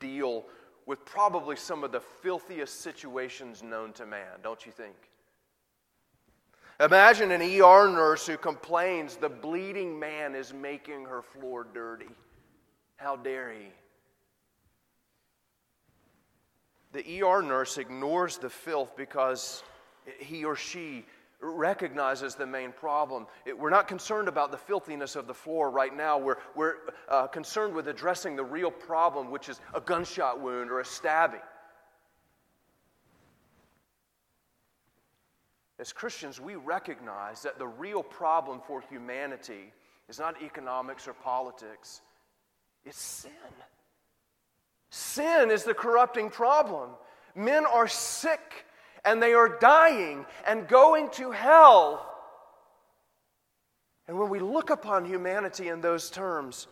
deal 0.00 0.44
with 0.86 1.04
probably 1.04 1.56
some 1.56 1.84
of 1.84 1.92
the 1.92 2.00
filthiest 2.00 2.80
situations 2.80 3.62
known 3.62 3.92
to 3.92 4.06
man, 4.06 4.40
don't 4.42 4.66
you 4.66 4.72
think? 4.72 4.96
Imagine 6.80 7.30
an 7.30 7.42
ER 7.42 7.88
nurse 7.88 8.26
who 8.26 8.36
complains 8.36 9.16
the 9.16 9.28
bleeding 9.28 9.98
man 9.98 10.34
is 10.34 10.52
making 10.52 11.04
her 11.04 11.22
floor 11.22 11.66
dirty. 11.72 12.10
How 12.96 13.14
dare 13.14 13.52
he? 13.52 13.68
The 16.92 17.22
ER 17.22 17.40
nurse 17.42 17.78
ignores 17.78 18.38
the 18.38 18.50
filth 18.50 18.96
because 18.96 19.62
he 20.18 20.44
or 20.44 20.56
she 20.56 21.04
recognizes 21.42 22.34
the 22.34 22.46
main 22.46 22.72
problem. 22.72 23.26
It, 23.44 23.58
we're 23.58 23.70
not 23.70 23.88
concerned 23.88 24.28
about 24.28 24.52
the 24.52 24.56
filthiness 24.56 25.16
of 25.16 25.26
the 25.26 25.34
floor 25.34 25.70
right 25.70 25.94
now. 25.94 26.16
We're, 26.16 26.36
we're 26.54 26.74
uh, 27.08 27.26
concerned 27.26 27.74
with 27.74 27.88
addressing 27.88 28.36
the 28.36 28.44
real 28.44 28.70
problem, 28.70 29.30
which 29.30 29.48
is 29.48 29.60
a 29.74 29.80
gunshot 29.80 30.40
wound 30.40 30.70
or 30.70 30.80
a 30.80 30.84
stabbing. 30.84 31.40
As 35.78 35.92
Christians, 35.92 36.40
we 36.40 36.54
recognize 36.54 37.42
that 37.42 37.58
the 37.58 37.66
real 37.66 38.04
problem 38.04 38.60
for 38.64 38.80
humanity 38.88 39.72
is 40.08 40.20
not 40.20 40.40
economics 40.40 41.08
or 41.08 41.12
politics, 41.12 42.02
it's 42.84 43.00
sin. 43.00 43.32
Sin 44.90 45.50
is 45.50 45.64
the 45.64 45.74
corrupting 45.74 46.30
problem. 46.30 46.90
Men 47.34 47.64
are 47.64 47.88
sick 47.88 48.66
and 49.04 49.22
they 49.22 49.34
are 49.34 49.58
dying 49.58 50.24
and 50.46 50.68
going 50.68 51.10
to 51.10 51.30
hell. 51.30 52.08
And 54.08 54.18
when 54.18 54.30
we 54.30 54.40
look 54.40 54.70
upon 54.70 55.04
humanity 55.04 55.68
in 55.68 55.80
those 55.80 56.10
terms, 56.10 56.66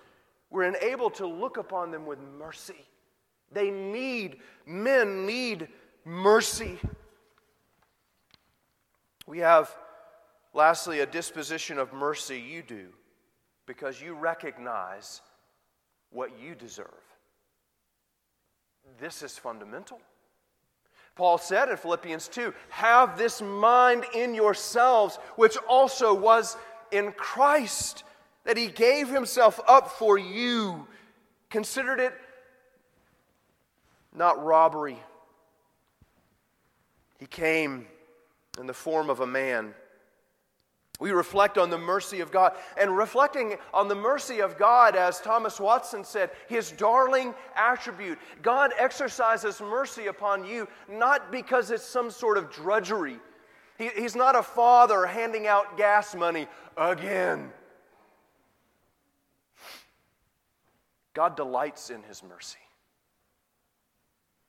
we're 0.51 0.65
enabled 0.65 1.15
to 1.15 1.27
look 1.27 1.57
upon 1.57 1.91
them 1.91 2.07
with 2.07 2.19
mercy. 2.39 2.87
They 3.53 3.71
need, 3.71 4.39
men 4.67 5.27
need 5.27 5.69
mercy. 6.05 6.79
We 9.27 9.39
have, 9.39 9.75
lastly, 10.55 11.01
a 11.01 11.07
disposition 11.07 11.79
of 11.79 11.93
mercy 11.93 12.39
you 12.39 12.63
do 12.63 12.89
because 13.67 14.01
you 14.01 14.15
recognize 14.15 15.21
what 16.11 16.39
you 16.41 16.55
deserve. 16.55 16.87
This 18.99 19.23
is 19.23 19.39
fundamental. 19.39 20.01
Paul 21.17 21.39
said 21.39 21.69
in 21.69 21.77
Philippians 21.77 22.29
2 22.29 22.55
Have 22.71 23.19
this 23.19 23.43
mind 23.43 24.05
in 24.15 24.35
yourselves, 24.35 25.19
which 25.37 25.57
also 25.69 26.15
was 26.15 26.57
in 26.91 27.13
Christ, 27.13 28.05
that 28.45 28.57
he 28.57 28.69
gave 28.69 29.09
himself 29.09 29.61
up 29.69 29.91
for 29.91 30.19
you, 30.19 30.87
considered 31.51 32.01
it 32.01 32.15
not 34.15 34.43
robbery. 34.45 34.99
He 37.19 37.27
came 37.27 37.87
in 38.59 38.67
the 38.67 38.75
form 38.75 39.11
of 39.11 39.21
a 39.21 39.27
man. 39.27 39.75
We 41.01 41.13
reflect 41.13 41.57
on 41.57 41.71
the 41.71 41.79
mercy 41.79 42.21
of 42.21 42.31
God. 42.31 42.53
And 42.77 42.95
reflecting 42.95 43.57
on 43.73 43.89
the 43.89 43.95
mercy 43.95 44.41
of 44.41 44.59
God, 44.59 44.95
as 44.95 45.19
Thomas 45.21 45.59
Watson 45.59 46.05
said, 46.05 46.31
his 46.47 46.71
darling 46.71 47.35
attribute. 47.57 48.19
God 48.43 48.73
exercises 48.79 49.61
mercy 49.63 50.07
upon 50.07 50.45
you 50.45 50.69
not 50.89 51.33
because 51.33 51.71
it's 51.71 51.85
some 51.85 52.11
sort 52.11 52.37
of 52.37 52.51
drudgery. 52.51 53.19
He, 53.79 53.89
he's 53.97 54.15
not 54.15 54.37
a 54.37 54.43
father 54.43 55.07
handing 55.07 55.47
out 55.47 55.79
gas 55.79 56.15
money 56.15 56.47
again. 56.77 57.51
God 61.15 61.35
delights 61.35 61.89
in 61.89 62.03
his 62.03 62.23
mercy. 62.23 62.59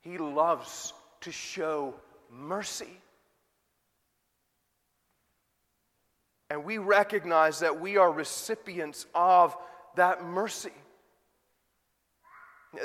He 0.01 0.17
loves 0.17 0.93
to 1.21 1.31
show 1.31 1.95
mercy. 2.29 2.99
And 6.51 6.65
we 6.65 6.79
recognize 6.79 7.59
that 7.59 7.79
we 7.79 7.95
are 7.95 8.11
recipients 8.11 9.05
of 9.15 9.55
that 9.95 10.25
mercy. 10.25 10.73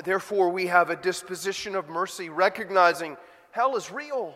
Therefore, 0.05 0.51
we 0.51 0.67
have 0.67 0.89
a 0.89 0.95
disposition 0.95 1.75
of 1.75 1.89
mercy, 1.89 2.29
recognizing 2.29 3.17
hell 3.51 3.75
is 3.75 3.91
real. 3.91 4.35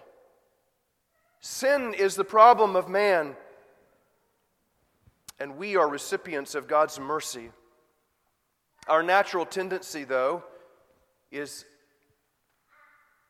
Sin 1.39 1.93
is 1.93 2.15
the 2.15 2.25
problem 2.25 2.75
of 2.75 2.89
man. 2.89 3.37
And 5.39 5.55
we 5.55 5.77
are 5.77 5.87
recipients 5.87 6.53
of 6.53 6.67
God's 6.67 6.99
mercy. 6.99 7.51
Our 8.89 9.01
natural 9.01 9.45
tendency, 9.45 10.03
though, 10.03 10.43
is 11.31 11.63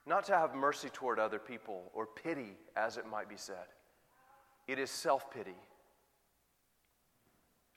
not 0.08 0.24
to 0.26 0.36
have 0.36 0.56
mercy 0.56 0.90
toward 0.90 1.20
other 1.20 1.38
people 1.38 1.92
or 1.94 2.08
pity, 2.08 2.58
as 2.76 2.98
it 2.98 3.06
might 3.06 3.30
be 3.30 3.38
said. 3.38 3.68
It 4.68 4.80
is 4.80 4.90
self 4.90 5.30
pity. 5.30 5.54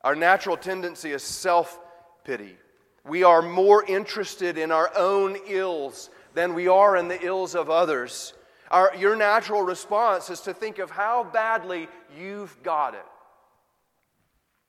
Our 0.04 0.14
natural 0.14 0.58
tendency 0.58 1.12
is 1.12 1.22
self 1.22 1.80
pity. 2.24 2.58
We 3.06 3.24
are 3.24 3.40
more 3.40 3.82
interested 3.84 4.58
in 4.58 4.70
our 4.70 4.90
own 4.96 5.36
ills 5.48 6.10
than 6.34 6.54
we 6.54 6.68
are 6.68 6.96
in 6.96 7.08
the 7.08 7.24
ills 7.24 7.54
of 7.54 7.70
others. 7.70 8.34
Our, 8.70 8.94
your 8.96 9.16
natural 9.16 9.62
response 9.62 10.28
is 10.28 10.40
to 10.42 10.52
think 10.54 10.78
of 10.78 10.90
how 10.90 11.24
badly 11.24 11.88
you've 12.18 12.62
got 12.62 12.94
it. 12.94 13.04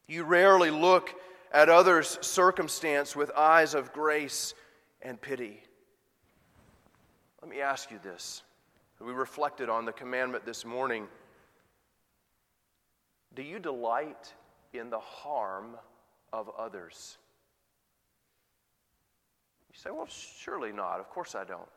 You 0.08 0.24
rarely 0.24 0.72
look 0.72 1.14
at 1.52 1.70
others' 1.70 2.18
circumstance 2.22 3.16
with 3.16 3.32
eyes 3.32 3.74
of 3.74 3.92
grace 3.92 4.54
and 5.02 5.20
pity. 5.20 5.64
Let 7.42 7.50
me 7.50 7.62
ask 7.62 7.92
you 7.92 8.00
this. 8.02 8.44
We 9.02 9.12
reflected 9.12 9.70
on 9.70 9.86
the 9.86 9.92
commandment 9.92 10.46
this 10.46 10.66
morning. 10.66 11.08
Do 13.34 13.44
you 13.44 13.60
delight 13.60 14.34
in 14.78 14.90
the 14.90 15.00
harm 15.00 15.76
of 16.34 16.50
others? 16.58 17.18
You 19.70 19.76
say, 19.80 19.90
well, 19.92 20.08
surely 20.08 20.72
not. 20.72 21.00
Of 21.00 21.10
course 21.10 21.36
I 21.36 21.44
don't. 21.44 21.68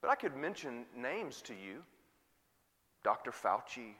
But 0.00 0.10
I 0.10 0.14
could 0.14 0.36
mention 0.36 0.84
names 0.96 1.42
to 1.42 1.54
you 1.54 1.82
Dr. 3.02 3.30
Fauci, 3.30 3.94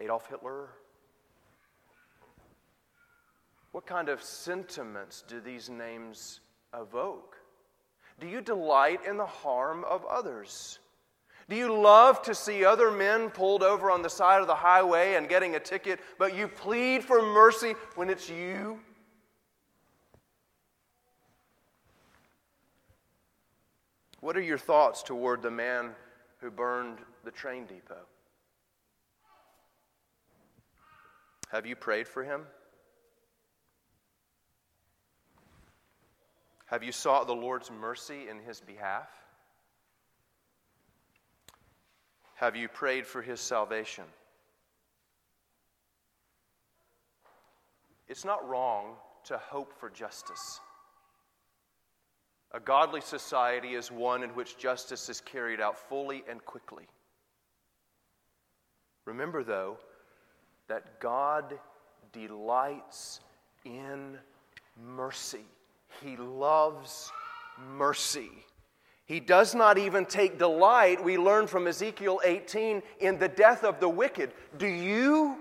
Adolf 0.00 0.28
Hitler. 0.28 0.70
What 3.72 3.86
kind 3.86 4.08
of 4.08 4.22
sentiments 4.22 5.22
do 5.28 5.40
these 5.40 5.68
names 5.68 6.40
evoke? 6.74 7.36
Do 8.18 8.26
you 8.26 8.40
delight 8.40 9.00
in 9.06 9.16
the 9.16 9.26
harm 9.26 9.84
of 9.84 10.04
others? 10.06 10.80
Do 11.48 11.56
you 11.56 11.74
love 11.74 12.20
to 12.22 12.34
see 12.34 12.64
other 12.64 12.90
men 12.90 13.30
pulled 13.30 13.62
over 13.62 13.90
on 13.90 14.02
the 14.02 14.10
side 14.10 14.42
of 14.42 14.46
the 14.46 14.54
highway 14.54 15.14
and 15.14 15.28
getting 15.28 15.54
a 15.54 15.60
ticket, 15.60 15.98
but 16.18 16.36
you 16.36 16.46
plead 16.46 17.02
for 17.02 17.22
mercy 17.22 17.74
when 17.94 18.10
it's 18.10 18.28
you? 18.28 18.80
What 24.20 24.36
are 24.36 24.42
your 24.42 24.58
thoughts 24.58 25.02
toward 25.02 25.40
the 25.40 25.50
man 25.50 25.92
who 26.38 26.50
burned 26.50 26.98
the 27.24 27.30
train 27.30 27.64
depot? 27.64 28.04
Have 31.50 31.64
you 31.64 31.76
prayed 31.76 32.06
for 32.06 32.22
him? 32.22 32.42
Have 36.66 36.82
you 36.82 36.92
sought 36.92 37.26
the 37.26 37.34
Lord's 37.34 37.70
mercy 37.70 38.28
in 38.28 38.38
his 38.40 38.60
behalf? 38.60 39.08
Have 42.38 42.54
you 42.54 42.68
prayed 42.68 43.04
for 43.04 43.20
his 43.20 43.40
salvation? 43.40 44.04
It's 48.06 48.24
not 48.24 48.48
wrong 48.48 48.94
to 49.24 49.38
hope 49.38 49.72
for 49.72 49.90
justice. 49.90 50.60
A 52.52 52.60
godly 52.60 53.00
society 53.00 53.74
is 53.74 53.90
one 53.90 54.22
in 54.22 54.30
which 54.30 54.56
justice 54.56 55.08
is 55.08 55.20
carried 55.20 55.60
out 55.60 55.76
fully 55.76 56.22
and 56.30 56.42
quickly. 56.44 56.84
Remember, 59.04 59.42
though, 59.42 59.76
that 60.68 61.00
God 61.00 61.58
delights 62.12 63.18
in 63.64 64.16
mercy. 64.80 65.44
He 66.04 66.16
loves 66.16 67.10
mercy. 67.76 68.30
He 69.08 69.20
does 69.20 69.54
not 69.54 69.78
even 69.78 70.04
take 70.04 70.38
delight, 70.38 71.02
we 71.02 71.16
learn 71.16 71.46
from 71.46 71.66
Ezekiel 71.66 72.20
18, 72.22 72.82
in 73.00 73.18
the 73.18 73.28
death 73.28 73.64
of 73.64 73.80
the 73.80 73.88
wicked. 73.88 74.32
Do 74.58 74.66
you? 74.66 75.38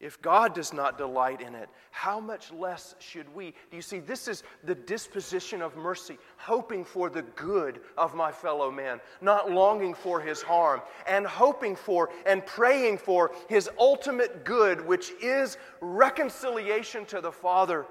If 0.00 0.22
God 0.22 0.54
does 0.54 0.72
not 0.72 0.96
delight 0.96 1.42
in 1.42 1.54
it, 1.54 1.68
how 1.90 2.20
much 2.20 2.50
less 2.52 2.94
should 3.00 3.34
we? 3.34 3.50
Do 3.70 3.76
you 3.76 3.82
see, 3.82 4.00
this 4.00 4.26
is 4.26 4.44
the 4.62 4.74
disposition 4.74 5.60
of 5.60 5.76
mercy, 5.76 6.16
hoping 6.38 6.86
for 6.86 7.10
the 7.10 7.22
good 7.22 7.80
of 7.98 8.14
my 8.14 8.32
fellow 8.32 8.70
man, 8.70 9.02
not 9.20 9.50
longing 9.50 9.92
for 9.92 10.20
his 10.20 10.40
harm, 10.40 10.80
and 11.06 11.26
hoping 11.26 11.76
for 11.76 12.08
and 12.24 12.44
praying 12.46 12.96
for 12.96 13.30
his 13.50 13.68
ultimate 13.78 14.42
good, 14.46 14.86
which 14.86 15.12
is 15.22 15.58
reconciliation 15.82 17.04
to 17.06 17.20
the 17.20 17.32
Father 17.32 17.84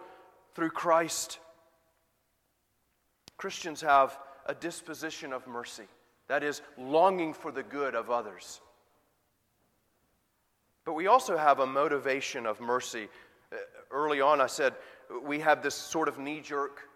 through 0.55 0.71
Christ. 0.71 1.37
Christians 3.37 3.81
have 3.81 4.17
a 4.45 4.53
disposition 4.53 5.33
of 5.33 5.47
mercy, 5.47 5.85
that 6.27 6.43
is, 6.43 6.61
longing 6.77 7.33
for 7.33 7.51
the 7.51 7.63
good 7.63 7.95
of 7.95 8.09
others. 8.09 8.61
But 10.85 10.93
we 10.93 11.07
also 11.07 11.37
have 11.37 11.59
a 11.59 11.65
motivation 11.65 12.45
of 12.45 12.59
mercy. 12.59 13.07
Uh, 13.51 13.55
early 13.91 14.19
on, 14.19 14.41
I 14.41 14.47
said 14.47 14.73
we 15.23 15.39
have 15.39 15.63
this 15.63 15.75
sort 15.75 16.07
of 16.07 16.19
knee 16.19 16.41
jerk 16.41 16.89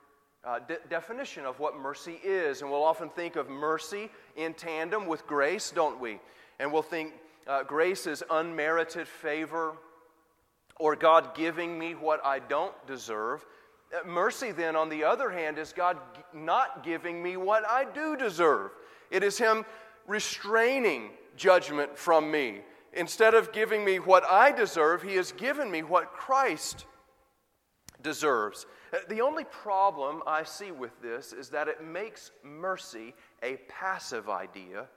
uh, 0.43 0.59
de- 0.59 0.79
definition 0.89 1.45
of 1.45 1.59
what 1.59 1.77
mercy 1.77 2.19
is. 2.23 2.61
And 2.61 2.71
we'll 2.71 2.83
often 2.83 3.09
think 3.09 3.35
of 3.35 3.49
mercy 3.49 4.09
in 4.35 4.53
tandem 4.53 5.05
with 5.05 5.25
grace, 5.27 5.71
don't 5.71 5.99
we? 5.99 6.19
And 6.59 6.71
we'll 6.71 6.81
think 6.81 7.13
uh, 7.47 7.63
grace 7.63 8.07
is 8.07 8.23
unmerited 8.29 9.07
favor 9.07 9.73
or 10.79 10.95
God 10.95 11.35
giving 11.35 11.77
me 11.77 11.93
what 11.93 12.23
I 12.25 12.39
don't 12.39 12.73
deserve. 12.87 13.45
Mercy, 14.05 14.51
then, 14.51 14.75
on 14.75 14.89
the 14.89 15.03
other 15.03 15.29
hand, 15.29 15.57
is 15.57 15.73
God 15.73 15.97
not 16.33 16.83
giving 16.83 17.21
me 17.23 17.37
what 17.37 17.67
I 17.67 17.85
do 17.85 18.15
deserve. 18.15 18.71
It 19.11 19.23
is 19.23 19.37
Him 19.37 19.65
restraining 20.07 21.11
judgment 21.35 21.97
from 21.97 22.29
me 22.29 22.61
Instead 22.97 23.35
of 23.35 23.51
giving 23.51 23.85
me 23.85 23.99
what 23.99 24.23
I 24.25 24.51
deserve, 24.51 25.03
He 25.03 25.15
has 25.15 25.31
given 25.31 25.69
me 25.69 25.83
what 25.83 26.13
Christ 26.13 26.85
deserves. 28.01 28.65
Uh, 28.91 28.97
the 29.07 29.21
only 29.21 29.43
problem 29.43 30.23
I 30.25 30.43
see 30.43 30.71
with 30.71 30.99
this 31.01 31.31
is 31.31 31.49
that 31.49 31.67
it 31.67 31.83
makes 31.83 32.31
mercy 32.43 33.13
a 33.43 33.57
passive 33.67 34.29
idea 34.29 34.87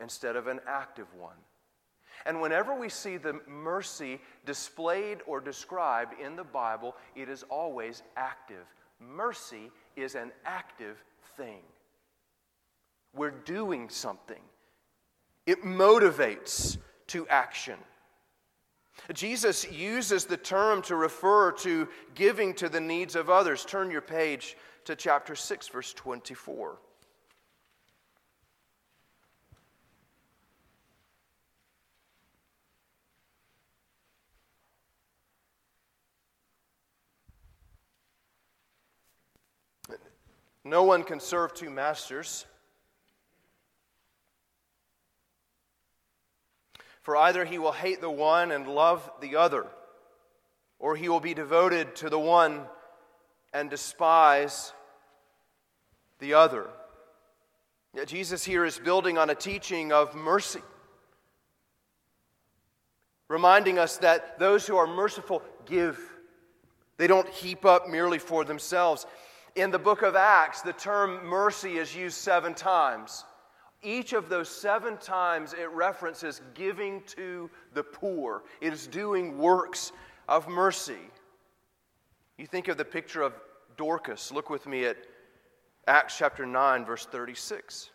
instead 0.00 0.34
of 0.34 0.46
an 0.46 0.60
active 0.66 1.08
one. 1.14 1.36
And 2.26 2.40
whenever 2.40 2.74
we 2.74 2.88
see 2.88 3.16
the 3.16 3.40
mercy 3.48 4.20
displayed 4.46 5.18
or 5.26 5.40
described 5.40 6.14
in 6.20 6.36
the 6.36 6.44
Bible, 6.44 6.96
it 7.16 7.28
is 7.28 7.42
always 7.44 8.02
active. 8.16 8.64
Mercy 9.00 9.70
is 9.96 10.14
an 10.14 10.32
active 10.44 11.02
thing. 11.36 11.62
We're 13.14 13.30
doing 13.30 13.88
something, 13.88 14.40
it 15.46 15.62
motivates 15.62 16.78
to 17.08 17.26
action. 17.28 17.78
Jesus 19.12 19.70
uses 19.70 20.26
the 20.26 20.36
term 20.36 20.82
to 20.82 20.96
refer 20.96 21.52
to 21.52 21.88
giving 22.14 22.54
to 22.54 22.68
the 22.68 22.80
needs 22.80 23.16
of 23.16 23.30
others. 23.30 23.64
Turn 23.64 23.90
your 23.90 24.02
page 24.02 24.56
to 24.84 24.94
chapter 24.94 25.34
6, 25.34 25.68
verse 25.68 25.92
24. 25.92 26.78
No 40.64 40.84
one 40.84 41.02
can 41.02 41.20
serve 41.20 41.54
two 41.54 41.70
masters. 41.70 42.46
For 47.02 47.16
either 47.16 47.44
he 47.44 47.58
will 47.58 47.72
hate 47.72 48.00
the 48.00 48.10
one 48.10 48.52
and 48.52 48.68
love 48.68 49.10
the 49.20 49.36
other, 49.36 49.66
or 50.78 50.94
he 50.94 51.08
will 51.08 51.20
be 51.20 51.34
devoted 51.34 51.96
to 51.96 52.08
the 52.08 52.18
one 52.18 52.62
and 53.52 53.68
despise 53.68 54.72
the 56.20 56.34
other. 56.34 56.68
Yet 57.92 58.06
Jesus 58.08 58.44
here 58.44 58.64
is 58.64 58.78
building 58.78 59.18
on 59.18 59.30
a 59.30 59.34
teaching 59.34 59.92
of 59.92 60.14
mercy, 60.14 60.62
reminding 63.28 63.78
us 63.78 63.98
that 63.98 64.38
those 64.38 64.66
who 64.66 64.76
are 64.76 64.86
merciful 64.86 65.42
give. 65.66 66.00
They 66.98 67.08
don't 67.08 67.28
heap 67.28 67.64
up 67.64 67.88
merely 67.88 68.18
for 68.18 68.44
themselves. 68.44 69.06
In 69.54 69.70
the 69.70 69.78
book 69.78 70.02
of 70.02 70.16
Acts, 70.16 70.62
the 70.62 70.72
term 70.72 71.26
mercy 71.26 71.76
is 71.76 71.94
used 71.94 72.16
seven 72.16 72.54
times. 72.54 73.24
Each 73.82 74.12
of 74.12 74.28
those 74.28 74.48
seven 74.48 74.96
times 74.96 75.52
it 75.52 75.68
references 75.70 76.40
giving 76.54 77.02
to 77.08 77.50
the 77.74 77.82
poor, 77.82 78.44
it 78.60 78.72
is 78.72 78.86
doing 78.86 79.38
works 79.38 79.92
of 80.28 80.48
mercy. 80.48 81.10
You 82.38 82.46
think 82.46 82.68
of 82.68 82.78
the 82.78 82.84
picture 82.84 83.22
of 83.22 83.34
Dorcas. 83.76 84.32
Look 84.32 84.48
with 84.48 84.66
me 84.66 84.84
at 84.86 84.96
Acts 85.86 86.16
chapter 86.16 86.46
9, 86.46 86.84
verse 86.84 87.06
36. 87.06 87.90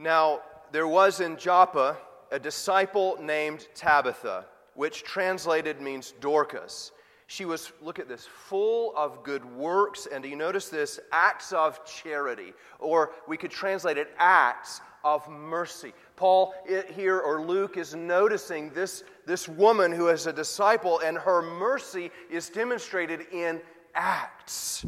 Now, 0.00 0.40
there 0.72 0.88
was 0.88 1.20
in 1.20 1.36
Joppa 1.36 1.98
a 2.32 2.38
disciple 2.38 3.18
named 3.20 3.68
Tabitha, 3.74 4.46
which 4.72 5.02
translated 5.02 5.82
means 5.82 6.14
Dorcas. 6.22 6.92
She 7.26 7.44
was, 7.44 7.70
look 7.82 7.98
at 7.98 8.08
this, 8.08 8.26
full 8.26 8.96
of 8.96 9.22
good 9.22 9.44
works. 9.44 10.08
And 10.10 10.22
do 10.22 10.30
you 10.30 10.36
notice 10.36 10.70
this? 10.70 10.98
Acts 11.12 11.52
of 11.52 11.84
charity. 11.84 12.54
Or 12.78 13.10
we 13.28 13.36
could 13.36 13.50
translate 13.50 13.98
it 13.98 14.08
acts 14.18 14.80
of 15.04 15.28
mercy. 15.28 15.92
Paul 16.16 16.54
here, 16.94 17.20
or 17.20 17.42
Luke, 17.42 17.76
is 17.76 17.94
noticing 17.94 18.70
this, 18.70 19.04
this 19.26 19.50
woman 19.50 19.92
who 19.92 20.08
is 20.08 20.26
a 20.26 20.32
disciple, 20.32 21.00
and 21.00 21.18
her 21.18 21.42
mercy 21.42 22.10
is 22.30 22.48
demonstrated 22.48 23.26
in 23.32 23.60
acts. 23.94 24.86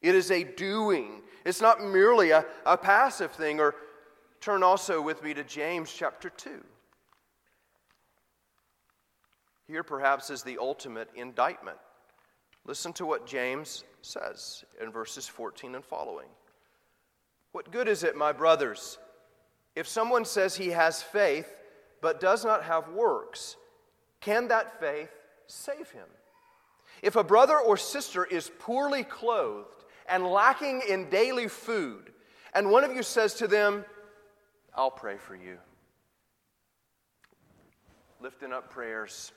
It 0.00 0.14
is 0.14 0.30
a 0.30 0.42
doing, 0.42 1.22
it's 1.44 1.60
not 1.60 1.82
merely 1.82 2.30
a, 2.30 2.46
a 2.64 2.76
passive 2.76 3.32
thing. 3.32 3.60
Or 3.60 3.74
turn 4.44 4.62
also 4.62 5.00
with 5.00 5.22
me 5.22 5.32
to 5.32 5.42
James 5.42 5.90
chapter 5.90 6.28
2. 6.28 6.62
Here, 9.66 9.82
perhaps, 9.82 10.28
is 10.28 10.42
the 10.42 10.58
ultimate 10.60 11.08
indictment. 11.14 11.78
Listen 12.66 12.92
to 12.94 13.06
what 13.06 13.26
James 13.26 13.84
says 14.02 14.62
in 14.82 14.90
verses 14.90 15.26
14 15.26 15.76
and 15.76 15.84
following. 15.84 16.26
What 17.52 17.70
good 17.70 17.88
is 17.88 18.04
it, 18.04 18.16
my 18.16 18.32
brothers, 18.32 18.98
if 19.74 19.88
someone 19.88 20.26
says 20.26 20.54
he 20.54 20.68
has 20.68 21.02
faith 21.02 21.48
but 22.02 22.20
does 22.20 22.44
not 22.44 22.64
have 22.64 22.90
works? 22.90 23.56
Can 24.20 24.48
that 24.48 24.78
faith 24.78 25.10
save 25.46 25.90
him? 25.90 26.06
If 27.02 27.16
a 27.16 27.24
brother 27.24 27.58
or 27.58 27.78
sister 27.78 28.26
is 28.26 28.50
poorly 28.58 29.04
clothed 29.04 29.86
and 30.06 30.26
lacking 30.26 30.82
in 30.86 31.08
daily 31.08 31.48
food, 31.48 32.12
and 32.52 32.70
one 32.70 32.84
of 32.84 32.94
you 32.94 33.02
says 33.02 33.32
to 33.36 33.48
them, 33.48 33.86
I'll 34.74 34.90
pray 34.90 35.16
for 35.16 35.36
you, 35.36 35.58
lifting 38.20 38.52
up 38.52 38.70
prayers 38.70 39.32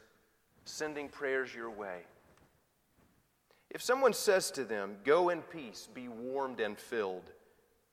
sending 0.67 1.10
prayers 1.10 1.54
your 1.54 1.69
way. 1.69 2.02
If 3.69 3.82
someone 3.82 4.13
says 4.13 4.52
to 4.52 4.63
them, 4.63 4.97
Go 5.04 5.30
in 5.30 5.41
peace, 5.41 5.88
be 5.93 6.08
warmed 6.08 6.60
and 6.60 6.78
filled, 6.78 7.32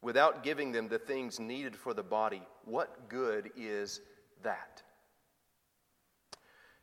without 0.03 0.43
giving 0.43 0.73
them 0.73 0.89
the 0.89 0.99
things 0.99 1.41
needed 1.41 1.77
for 1.77 1.95
the 1.95 2.03
body, 2.03 2.43
what 2.65 3.09
good 3.09 3.51
is 3.57 4.01
that? 4.43 4.83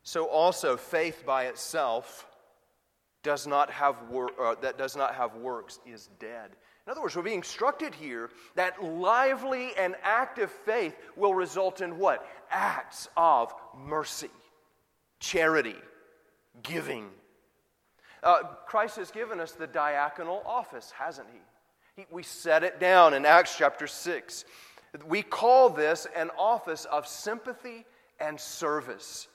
So 0.04 0.26
also, 0.26 0.78
faith 0.78 1.24
by 1.26 1.46
itself 1.46 2.28
does 3.24 3.46
not 3.46 3.70
have 3.70 4.10
wor- 4.10 4.32
uh, 4.42 4.56
that 4.62 4.78
does 4.78 4.96
not 4.96 5.14
have 5.14 5.36
works 5.36 5.80
is 5.86 6.10
dead. 6.20 6.52
In 6.86 6.92
other 6.92 7.02
words, 7.02 7.16
we're 7.16 7.22
being 7.22 7.38
instructed 7.38 7.94
here 7.94 8.32
that 8.56 8.84
lively 8.84 9.70
and 9.78 9.96
active 10.04 10.52
faith 10.66 10.96
will 11.16 11.36
result 11.36 11.82
in 11.82 11.98
what? 11.98 12.28
Acts 12.50 13.08
of 13.16 13.54
mercy 13.78 14.30
charity, 15.22 15.76
giving. 16.64 17.08
Uh, 18.22 18.44
Christ 18.66 18.98
has 18.98 19.12
given 19.12 19.40
us 19.40 19.54
the 19.54 19.68
diaconal 19.68 20.46
office, 20.46 20.92
hasn't 20.92 21.28
he? 21.32 22.02
he? 22.02 22.08
We 22.12 22.24
set 22.24 22.64
it 22.64 22.80
down 22.80 23.14
in 23.14 23.26
Acts 23.26 23.56
chapter 23.58 23.88
6. 23.88 24.46
We 25.08 25.22
call 25.22 25.70
this 25.70 26.06
an 26.16 26.30
office 26.38 26.86
of 26.86 27.08
sympathy 27.08 27.86
and 28.20 28.40
service. 28.40 29.28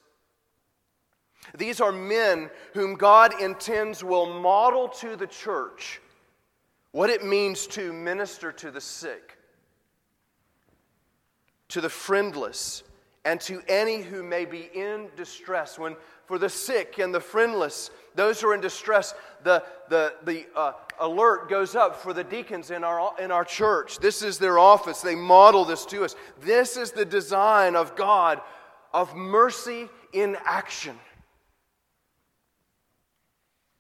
These 1.57 1.81
are 1.81 1.93
men 1.93 2.51
whom 2.75 2.97
God 2.97 3.41
intends 3.41 4.05
will 4.05 4.41
model 4.41 4.89
to 4.89 5.17
the 5.17 5.27
church 5.27 6.01
what 6.97 7.11
it 7.11 7.23
means 7.23 7.67
to 7.67 7.93
minister 7.93 8.51
to 8.51 8.71
the 8.71 8.81
sick, 8.81 9.37
to 11.69 11.83
the 11.83 11.91
friendless, 11.91 12.85
and 13.27 13.39
to 13.39 13.61
any 13.69 14.01
who 14.01 14.23
may 14.23 14.47
be 14.47 14.71
in 14.75 15.09
distress. 15.15 15.79
When 15.79 15.95
for 16.25 16.39
the 16.39 16.49
sick 16.49 16.99
and 16.99 17.15
the 17.15 17.21
friendless, 17.21 17.91
those 18.15 18.41
who 18.41 18.49
are 18.49 18.55
in 18.55 18.63
distress, 18.63 19.13
the, 19.45 19.63
the, 19.91 20.15
the 20.25 20.47
uh, 20.57 20.73
alert 20.99 21.51
goes 21.51 21.75
up 21.75 21.97
for 21.97 22.15
the 22.15 22.25
deacons 22.25 22.71
in 22.71 22.83
our, 22.83 23.13
in 23.21 23.31
our 23.31 23.45
church. 23.45 23.99
This 23.99 24.23
is 24.23 24.39
their 24.39 24.59
office. 24.59 25.03
They 25.03 25.17
model 25.17 25.67
this 25.67 25.85
to 25.87 26.03
us. 26.03 26.17
This 26.41 26.79
is 26.79 26.93
the 26.93 27.05
design 27.05 27.77
of 27.77 27.95
God 27.95 28.41
of 28.95 29.15
mercy 29.15 29.91
in 30.15 30.35
action. 30.47 30.99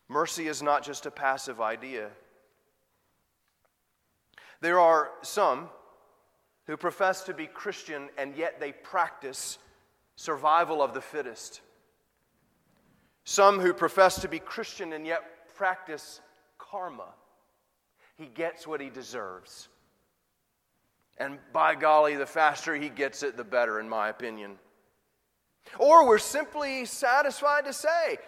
Mercy 0.06 0.48
is 0.48 0.62
not 0.62 0.84
just 0.84 1.06
a 1.06 1.10
passive 1.10 1.62
idea. 1.62 2.10
There 4.60 4.80
are 4.80 5.10
some 5.22 5.68
who 6.66 6.76
profess 6.76 7.22
to 7.24 7.34
be 7.34 7.46
Christian 7.46 8.08
and 8.18 8.36
yet 8.36 8.60
they 8.60 8.72
practice 8.72 9.58
survival 10.16 10.82
of 10.82 10.94
the 10.94 11.00
fittest. 11.00 11.60
Some 13.24 13.60
who 13.60 13.72
profess 13.72 14.20
to 14.22 14.28
be 14.28 14.38
Christian 14.38 14.92
and 14.92 15.06
yet 15.06 15.54
practice 15.56 16.20
karma. 16.58 17.08
He 18.16 18.26
gets 18.26 18.66
what 18.66 18.80
he 18.80 18.88
deserves. 18.88 19.68
And 21.18 21.38
by 21.52 21.74
golly, 21.74 22.16
the 22.16 22.26
faster 22.26 22.74
he 22.74 22.88
gets 22.88 23.22
it, 23.22 23.36
the 23.36 23.44
better, 23.44 23.80
in 23.80 23.88
my 23.88 24.08
opinion. 24.08 24.58
Or 25.78 26.06
we're 26.06 26.18
simply 26.18 26.84
satisfied 26.84 27.64
to 27.64 27.72
say, 27.72 28.18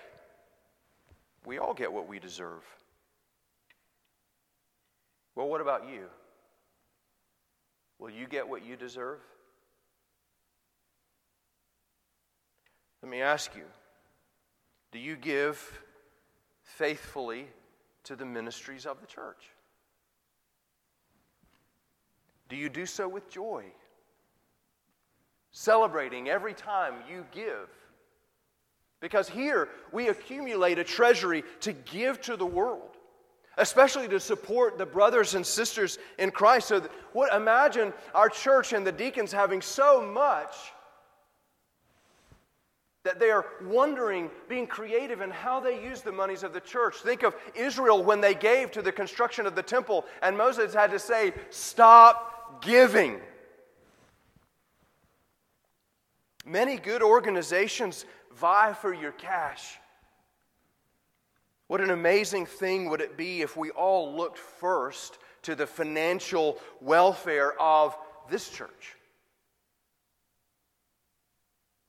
we 1.45 1.59
all 1.59 1.75
get 1.75 1.93
what 1.93 2.09
we 2.09 2.19
deserve. 2.19 2.65
Well, 5.35 5.49
what 5.49 5.61
about 5.61 5.89
you? 5.89 6.07
Will 7.99 8.11
you 8.11 8.27
get 8.27 8.49
what 8.49 8.65
you 8.65 8.77
deserve? 8.77 9.19
Let 13.03 13.11
me 13.11 13.21
ask 13.21 13.55
you 13.55 13.65
do 14.91 14.99
you 14.99 15.17
give 15.17 15.81
faithfully 16.63 17.47
to 18.05 18.17
the 18.17 18.25
ministries 18.25 18.87
of 18.87 19.01
the 19.01 19.07
church? 19.07 19.51
Do 22.49 22.57
you 22.57 22.69
do 22.69 22.87
so 22.87 23.09
with 23.09 23.29
joy? 23.31 23.65
Celebrating 25.51 26.29
every 26.29 26.55
time 26.55 26.95
you 27.11 27.27
give. 27.33 27.69
Because 29.01 29.29
here 29.29 29.69
we 29.93 30.09
accumulate 30.09 30.79
a 30.79 30.85
treasury 30.85 31.45
to 31.61 31.73
give 31.73 32.21
to 32.23 32.37
the 32.37 32.47
world 32.47 32.98
especially 33.59 34.09
to 34.09 34.19
support 34.19 34.79
the 34.79 34.87
brothers 34.87 35.35
and 35.35 35.45
sisters 35.45 35.99
in 36.19 36.31
Christ. 36.31 36.69
So, 36.69 36.81
that, 36.81 36.91
what 37.13 37.35
imagine 37.35 37.93
our 38.15 38.29
church 38.29 38.73
and 38.73 38.87
the 38.87 38.93
deacons 38.93 39.33
having 39.33 39.61
so 39.61 40.01
much 40.01 40.55
that 43.05 43.19
they 43.19 43.31
are 43.31 43.47
wondering, 43.65 44.31
being 44.49 44.67
creative 44.67 45.21
in 45.21 45.31
how 45.31 45.61
they 45.61 45.83
use 45.83 46.03
the 46.03 46.13
monies 46.13 46.43
of 46.43 46.53
the 46.53 46.61
church. 46.61 46.97
Think 46.97 47.23
of 47.23 47.35
Israel 47.55 48.03
when 48.03 48.21
they 48.21 48.35
gave 48.35 48.71
to 48.73 48.83
the 48.83 48.93
construction 48.93 49.47
of 49.47 49.55
the 49.55 49.63
temple, 49.63 50.05
and 50.21 50.37
Moses 50.37 50.75
had 50.75 50.91
to 50.91 50.99
say, 50.99 51.33
Stop 51.51 52.63
giving. 52.63 53.21
Many 56.45 56.77
good 56.77 57.03
organizations 57.03 58.05
vie 58.37 58.73
for 58.73 58.93
your 58.93 59.13
cash. 59.13 59.79
What 61.69 61.83
an 61.83 61.91
amazing 61.91 62.47
thing 62.47 62.89
would 62.89 63.03
it 63.03 63.17
be 63.17 63.43
if 63.43 63.57
we 63.57 63.71
all 63.71 64.17
looked 64.17 64.39
first 64.39 65.19
to 65.43 65.55
the 65.55 65.67
financial 65.67 66.59
welfare 66.81 67.53
of 67.61 67.97
this 68.31 68.49
church? 68.49 68.97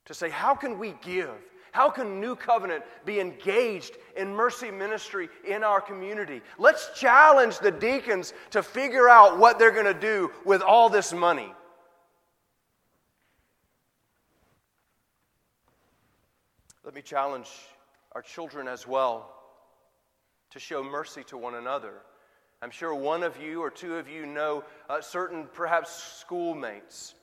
To 0.06 0.14
say, 0.14 0.30
how 0.30 0.54
can 0.54 0.78
we 0.78 0.96
give? 1.02 1.32
How 1.72 1.90
can 1.90 2.20
New 2.20 2.36
Covenant 2.36 2.84
be 3.06 3.22
engaged 3.22 3.96
in 4.18 4.36
mercy 4.36 4.70
ministry 4.70 5.30
in 5.48 5.64
our 5.64 5.80
community? 5.80 6.42
Let's 6.58 6.90
challenge 7.00 7.60
the 7.60 7.72
deacons 7.72 8.34
to 8.52 8.62
figure 8.62 9.08
out 9.08 9.38
what 9.38 9.60
they're 9.60 9.72
going 9.72 9.86
to 9.86 9.94
do 9.94 10.32
with 10.44 10.62
all 10.62 10.90
this 10.90 11.14
money. 11.14 11.54
Let 16.84 16.94
me 16.94 17.02
challenge 17.02 17.50
our 18.12 18.22
children 18.22 18.68
as 18.68 18.86
well 18.86 19.39
to 20.52 20.60
show 20.60 20.84
mercy 20.84 21.24
to 21.26 21.38
one 21.38 21.56
another. 21.56 21.94
I'm 22.62 22.72
sure 22.72 22.94
one 22.94 23.24
of 23.24 23.42
you 23.42 23.62
or 23.62 23.70
two 23.70 23.96
of 23.96 24.10
you 24.10 24.26
know 24.26 24.64
uh, 24.90 25.02
certain, 25.02 25.48
perhaps, 25.54 26.20
schoolmates 26.20 27.16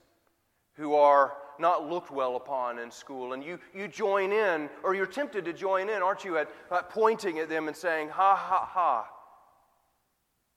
who 0.74 0.94
are 0.94 1.34
not 1.58 1.88
looked 1.88 2.10
well 2.10 2.36
upon 2.36 2.78
in 2.78 2.90
school. 2.90 3.32
And 3.32 3.42
you, 3.42 3.58
you 3.74 3.88
join 3.88 4.32
in, 4.32 4.68
or 4.82 4.94
you're 4.94 5.06
tempted 5.06 5.44
to 5.44 5.52
join 5.52 5.88
in, 5.88 6.02
aren't 6.02 6.24
you, 6.24 6.38
at, 6.38 6.48
at 6.70 6.90
pointing 6.90 7.38
at 7.38 7.48
them 7.48 7.68
and 7.68 7.76
saying, 7.76 8.08
ha, 8.08 8.36
ha, 8.36 8.64
ha. 8.64 9.08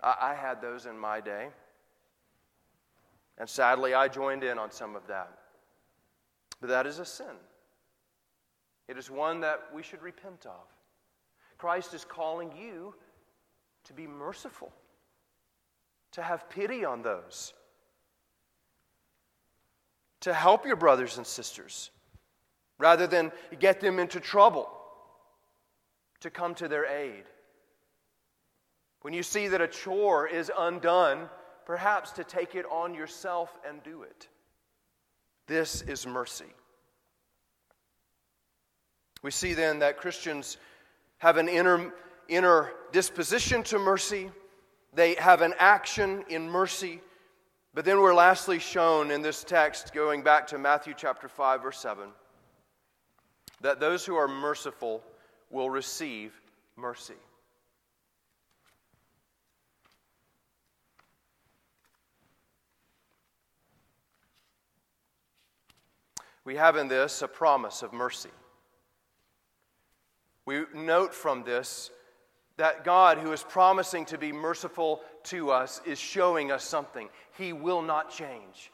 I, 0.01 0.31
I 0.31 0.33
had 0.33 0.61
those 0.61 0.85
in 0.85 0.97
my 0.97 1.19
day. 1.19 1.49
And 3.37 3.47
sadly, 3.47 3.93
I 3.93 4.07
joined 4.07 4.43
in 4.43 4.57
on 4.57 4.71
some 4.71 4.95
of 4.95 5.07
that. 5.07 5.31
But 6.59 6.69
that 6.69 6.85
is 6.85 6.99
a 6.99 7.05
sin. 7.05 7.25
It 8.87 8.97
is 8.97 9.09
one 9.09 9.41
that 9.41 9.61
we 9.73 9.83
should 9.83 10.01
repent 10.01 10.45
of. 10.45 10.65
Christ 11.59 11.93
is 11.93 12.03
calling 12.03 12.51
you 12.57 12.95
to 13.83 13.93
be 13.93 14.07
merciful, 14.07 14.73
to 16.13 16.23
have 16.23 16.49
pity 16.49 16.83
on 16.83 17.03
those, 17.03 17.53
to 20.21 20.33
help 20.33 20.65
your 20.65 20.75
brothers 20.75 21.17
and 21.17 21.27
sisters 21.27 21.91
rather 22.79 23.05
than 23.07 23.31
get 23.59 23.79
them 23.79 23.99
into 23.99 24.19
trouble. 24.19 24.67
to 26.21 26.29
come 26.29 26.55
to 26.55 26.67
their 26.67 26.85
aid. 26.85 27.23
When 29.01 29.13
you 29.13 29.23
see 29.23 29.47
that 29.47 29.61
a 29.61 29.67
chore 29.67 30.27
is 30.27 30.51
undone, 30.57 31.29
perhaps 31.65 32.11
to 32.13 32.23
take 32.23 32.55
it 32.55 32.65
on 32.69 32.93
yourself 32.93 33.57
and 33.67 33.81
do 33.83 34.03
it. 34.03 34.27
This 35.47 35.81
is 35.81 36.05
mercy. 36.05 36.53
We 39.21 39.31
see 39.31 39.53
then 39.53 39.79
that 39.79 39.97
Christians 39.97 40.57
have 41.19 41.37
an 41.37 41.47
inner, 41.47 41.93
inner 42.27 42.71
disposition 42.91 43.63
to 43.63 43.77
mercy, 43.77 44.31
they 44.93 45.13
have 45.15 45.41
an 45.41 45.53
action 45.59 46.23
in 46.29 46.49
mercy. 46.49 47.01
But 47.73 47.85
then 47.85 48.01
we're 48.01 48.15
lastly 48.15 48.57
shown 48.57 49.11
in 49.11 49.21
this 49.21 49.43
text, 49.43 49.93
going 49.93 50.23
back 50.23 50.47
to 50.47 50.57
Matthew 50.57 50.93
chapter 50.97 51.27
5, 51.27 51.61
verse 51.61 51.79
7, 51.79 52.09
that 53.61 53.79
those 53.79 54.05
who 54.05 54.15
are 54.15 54.27
merciful 54.27 55.03
will 55.51 55.69
receive 55.69 56.33
mercy. 56.75 57.13
We 66.43 66.55
have 66.55 66.77
in 66.77 66.87
this 66.87 67.21
a 67.21 67.27
promise 67.27 67.83
of 67.83 67.93
mercy. 67.93 68.31
We 70.49 70.63
note 70.73 71.13
from 71.13 71.43
this 71.43 71.91
that 72.57 72.83
God, 72.83 73.19
who 73.19 73.33
is 73.33 73.43
promising 73.43 74.05
to 74.05 74.17
be 74.17 74.31
merciful 74.31 75.01
to 75.25 75.51
us, 75.51 75.79
is 75.85 75.99
showing 75.99 76.51
us 76.51 76.63
something. 76.63 77.07
He 77.37 77.53
will 77.53 77.83
not 77.83 78.09
change. 78.09 78.71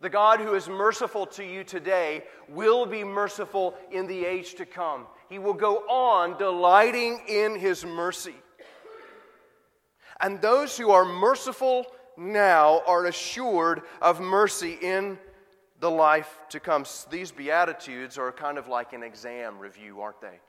The 0.00 0.08
God 0.08 0.40
who 0.40 0.54
is 0.54 0.70
merciful 0.70 1.26
to 1.26 1.44
you 1.44 1.64
today 1.64 2.24
will 2.48 2.86
be 2.86 3.04
merciful 3.04 3.74
in 3.92 4.06
the 4.06 4.24
age 4.24 4.54
to 4.54 4.64
come. 4.64 5.06
He 5.28 5.38
will 5.38 5.52
go 5.52 5.86
on 5.86 6.38
delighting 6.38 7.24
in 7.28 7.60
his 7.60 7.84
mercy. 7.84 8.36
And 10.18 10.40
those 10.40 10.78
who 10.78 10.92
are 10.92 11.04
merciful 11.04 11.84
now 12.16 12.80
are 12.86 13.04
assured 13.04 13.82
of 14.00 14.18
mercy 14.18 14.78
in 14.80 15.18
the 15.78 15.90
life 15.90 16.40
to 16.48 16.58
come. 16.58 16.86
These 17.10 17.32
Beatitudes 17.32 18.16
are 18.16 18.32
kind 18.32 18.56
of 18.56 18.66
like 18.66 18.94
an 18.94 19.02
exam 19.02 19.58
review, 19.58 20.00
aren't 20.00 20.22
they? 20.22 20.40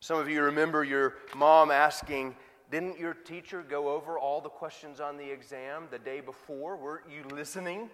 Some 0.00 0.18
of 0.18 0.28
you 0.28 0.42
remember 0.42 0.84
your 0.84 1.16
mom 1.34 1.70
asking, 1.70 2.36
Didn't 2.70 2.98
your 2.98 3.14
teacher 3.14 3.64
go 3.68 3.88
over 3.88 4.18
all 4.18 4.40
the 4.40 4.48
questions 4.48 5.00
on 5.00 5.16
the 5.16 5.28
exam 5.28 5.88
the 5.90 5.98
day 5.98 6.20
before? 6.20 6.76
Weren't 6.76 7.10
you 7.10 7.24
listening? 7.34 7.90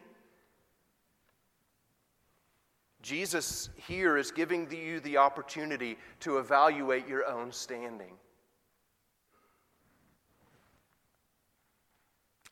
Jesus 3.01 3.69
here 3.87 4.17
is 4.17 4.31
giving 4.31 4.71
you 4.71 5.01
the 5.01 5.19
opportunity 5.19 5.99
to 6.21 6.39
evaluate 6.39 7.07
your 7.07 7.27
own 7.27 7.53
standing. 7.53 8.15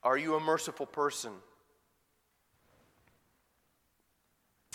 Are 0.03 0.19
you 0.19 0.35
a 0.35 0.41
merciful 0.41 0.85
person? 0.85 1.33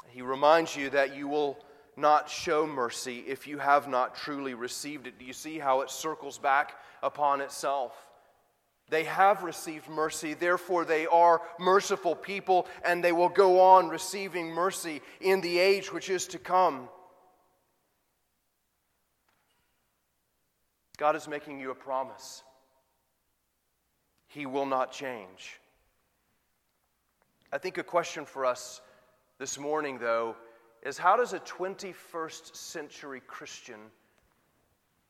He 0.10 0.22
reminds 0.22 0.76
you 0.76 0.90
that 0.92 1.16
you 1.16 1.28
will 1.28 1.60
not 1.98 2.30
show 2.30 2.68
mercy 2.68 3.24
if 3.28 3.48
you 3.48 3.58
have 3.58 3.88
not 3.88 4.16
truly 4.16 4.54
received 4.54 5.08
it. 5.08 5.18
Do 5.18 5.26
you 5.26 5.34
see 5.34 5.58
how 5.58 5.82
it 5.82 5.90
circles 5.90 6.38
back 6.38 6.76
upon 7.02 7.42
itself? 7.42 7.94
They 8.90 9.04
have 9.04 9.44
received 9.44 9.90
mercy, 9.90 10.34
therefore, 10.34 10.86
they 10.86 11.08
are 11.08 11.42
merciful 11.60 12.16
people, 12.16 12.68
and 12.86 13.04
they 13.04 13.12
will 13.12 13.28
go 13.28 13.60
on 13.60 13.90
receiving 13.90 14.48
mercy 14.48 15.02
in 15.20 15.42
the 15.42 15.58
age 15.58 15.92
which 15.92 16.10
is 16.10 16.28
to 16.28 16.38
come. 16.38 16.88
God 20.98 21.18
is 21.18 21.28
making 21.28 21.60
you 21.60 21.72
a 21.72 21.76
promise. 21.76 22.44
He 24.28 24.46
will 24.46 24.66
not 24.66 24.92
change. 24.92 25.60
I 27.52 27.58
think 27.58 27.78
a 27.78 27.84
question 27.84 28.26
for 28.26 28.46
us 28.46 28.82
this 29.38 29.60
morning, 29.60 30.00
though, 30.00 30.36
is 30.88 30.98
how 30.98 31.18
does 31.18 31.34
a 31.34 31.40
21st 31.42 32.56
century 32.56 33.22
Christian 33.28 33.80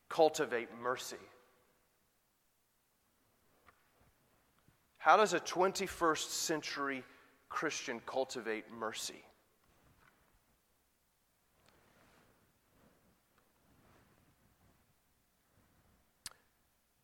cultivate 0.10 0.70
mercy? 0.82 1.18
How 4.98 5.18
does 5.18 5.36
a 5.36 5.40
21st 5.40 6.30
century 6.30 7.04
Christian 7.50 8.02
cultivate 8.08 8.66
mercy? 8.76 9.24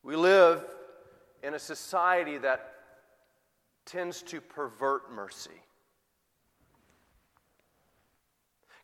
We 0.02 0.16
live 0.16 0.64
in 1.44 1.54
a 1.54 1.60
society 1.60 2.38
that 2.38 2.74
tends 3.86 4.20
to 4.22 4.40
pervert 4.40 5.12
mercy. 5.12 5.62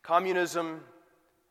Communism 0.03 0.81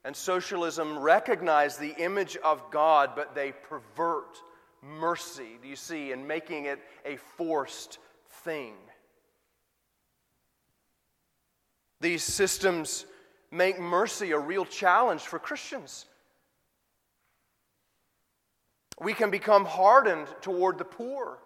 and 0.05 0.17
socialism 0.17 0.99
recognize 0.99 1.77
the 1.77 1.95
image 2.03 2.37
of 2.39 2.71
God, 2.71 3.11
but 3.15 3.35
they 3.35 3.53
pervert 3.53 4.43
mercy, 4.83 5.59
do 5.63 5.69
you 5.69 5.77
see, 5.77 6.11
in 6.11 6.27
making 6.27 6.65
it 6.65 6.81
a 7.05 7.17
forced 7.37 7.99
thing. 8.45 8.75
These 12.01 12.23
systems 12.23 13.05
make 13.51 13.79
mercy 13.79 14.31
a 14.31 14.39
real 14.39 14.65
challenge 14.65 15.21
for 15.21 15.39
Christians. 15.39 16.07
We 18.99 19.13
can 19.13 19.31
become 19.31 19.65
hardened 19.65 20.29
toward 20.41 20.79
the 20.79 20.85
poor. 20.85 21.39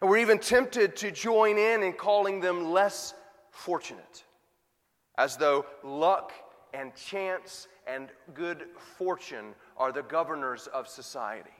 And 0.00 0.10
we're 0.10 0.18
even 0.18 0.38
tempted 0.38 0.96
to 0.96 1.10
join 1.10 1.58
in 1.58 1.82
in 1.82 1.92
calling 1.92 2.40
them 2.40 2.70
less 2.72 3.14
fortunate 3.50 4.24
as 5.18 5.36
though 5.36 5.66
luck 5.82 6.32
and 6.72 6.94
chance 6.94 7.66
and 7.86 8.08
good 8.32 8.66
fortune 8.96 9.54
are 9.76 9.90
the 9.90 10.02
governors 10.02 10.68
of 10.68 10.86
society. 10.86 11.50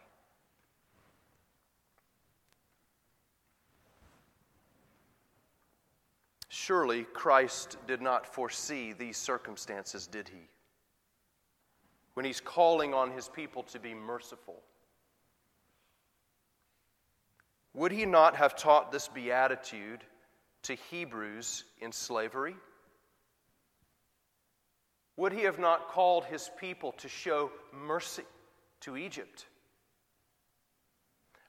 Surely 6.48 7.04
Christ 7.14 7.78
did 7.86 8.00
not 8.00 8.32
foresee 8.32 8.92
these 8.92 9.16
circumstances, 9.16 10.06
did 10.06 10.28
he? 10.28 10.48
When 12.14 12.24
he's 12.24 12.40
calling 12.40 12.94
on 12.94 13.10
his 13.10 13.28
people 13.28 13.62
to 13.64 13.78
be 13.78 13.94
merciful. 13.94 14.62
Would 17.74 17.92
he 17.92 18.04
not 18.04 18.36
have 18.36 18.54
taught 18.54 18.92
this 18.92 19.08
beatitude 19.08 20.00
to 20.64 20.74
Hebrews 20.90 21.64
in 21.80 21.90
slavery? 21.92 22.56
Would 25.18 25.32
he 25.32 25.42
have 25.42 25.58
not 25.58 25.88
called 25.88 26.26
his 26.26 26.48
people 26.60 26.92
to 26.92 27.08
show 27.08 27.50
mercy 27.72 28.22
to 28.82 28.96
Egypt? 28.96 29.46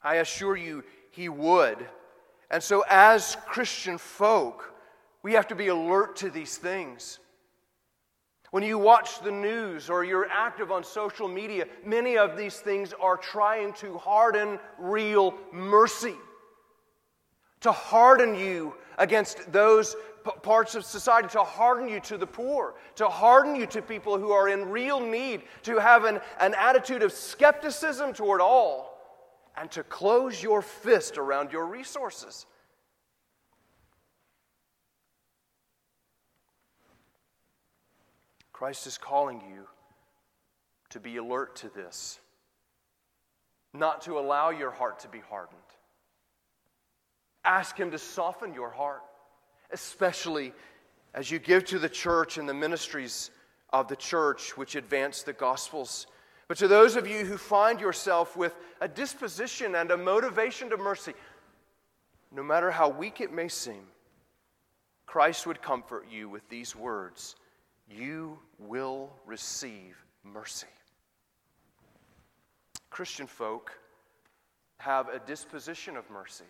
I 0.03 0.15
assure 0.15 0.57
you, 0.57 0.83
he 1.11 1.29
would. 1.29 1.77
And 2.49 2.63
so, 2.63 2.83
as 2.89 3.37
Christian 3.45 3.99
folk, 3.99 4.73
we 5.21 5.33
have 5.33 5.47
to 5.49 5.55
be 5.55 5.67
alert 5.67 6.15
to 6.17 6.31
these 6.31 6.57
things. 6.57 7.19
When 8.49 8.63
you 8.63 8.79
watch 8.79 9.21
the 9.21 9.31
news 9.31 9.87
or 9.87 10.03
you're 10.03 10.27
active 10.31 10.71
on 10.71 10.83
social 10.83 11.27
media, 11.27 11.67
many 11.85 12.17
of 12.17 12.35
these 12.35 12.55
things 12.55 12.91
are 12.99 13.17
trying 13.17 13.73
to 13.73 13.99
harden 13.99 14.57
real 14.79 15.35
mercy, 15.53 16.15
to 17.61 17.71
harden 17.71 18.33
you 18.33 18.73
against 18.99 19.51
those 19.51 19.95
parts 20.43 20.75
of 20.75 20.85
society, 20.85 21.29
to 21.29 21.43
harden 21.43 21.89
you 21.89 21.99
to 22.01 22.17
the 22.17 22.27
poor, 22.27 22.75
to 22.95 23.07
harden 23.07 23.55
you 23.55 23.65
to 23.65 23.81
people 23.81 24.19
who 24.19 24.31
are 24.31 24.49
in 24.49 24.69
real 24.69 24.99
need, 24.99 25.41
to 25.63 25.79
have 25.79 26.03
an, 26.03 26.19
an 26.39 26.53
attitude 26.55 27.01
of 27.01 27.11
skepticism 27.11 28.13
toward 28.13 28.41
all, 28.41 28.99
and 29.57 29.71
to 29.71 29.83
close 29.83 30.43
your 30.43 30.61
fist 30.61 31.17
around 31.17 31.51
your 31.51 31.65
resources. 31.65 32.45
Christ 38.51 38.85
is 38.87 38.97
calling 38.97 39.41
you 39.49 39.67
to 40.89 40.99
be 40.99 41.15
alert 41.15 41.55
to 41.57 41.69
this, 41.69 42.19
not 43.73 44.01
to 44.01 44.19
allow 44.19 44.49
your 44.49 44.71
heart 44.71 44.99
to 44.99 45.07
be 45.07 45.19
hardened. 45.19 45.61
Ask 47.43 47.77
Him 47.77 47.91
to 47.91 47.97
soften 47.97 48.53
your 48.53 48.69
heart 48.69 49.01
especially 49.71 50.53
as 51.13 51.29
you 51.29 51.39
give 51.39 51.65
to 51.65 51.79
the 51.79 51.89
church 51.89 52.37
and 52.37 52.47
the 52.47 52.53
ministries 52.53 53.31
of 53.71 53.87
the 53.87 53.95
church 53.95 54.57
which 54.57 54.75
advance 54.75 55.23
the 55.23 55.33
gospels. 55.33 56.07
But 56.47 56.57
to 56.57 56.67
those 56.67 56.95
of 56.95 57.07
you 57.07 57.25
who 57.25 57.37
find 57.37 57.79
yourself 57.79 58.35
with 58.35 58.55
a 58.81 58.87
disposition 58.87 59.75
and 59.75 59.91
a 59.91 59.97
motivation 59.97 60.69
to 60.71 60.77
mercy, 60.77 61.13
no 62.31 62.43
matter 62.43 62.71
how 62.71 62.89
weak 62.89 63.21
it 63.21 63.31
may 63.31 63.47
seem, 63.47 63.87
Christ 65.05 65.47
would 65.47 65.61
comfort 65.61 66.05
you 66.09 66.29
with 66.29 66.47
these 66.49 66.75
words 66.75 67.35
you 67.91 68.37
will 68.59 69.11
receive 69.25 69.97
mercy. 70.23 70.67
Christian 72.91 73.25
folk 73.25 73.79
have 74.77 75.09
a 75.09 75.19
disposition 75.19 75.97
of 75.97 76.07
mercy, 76.11 76.45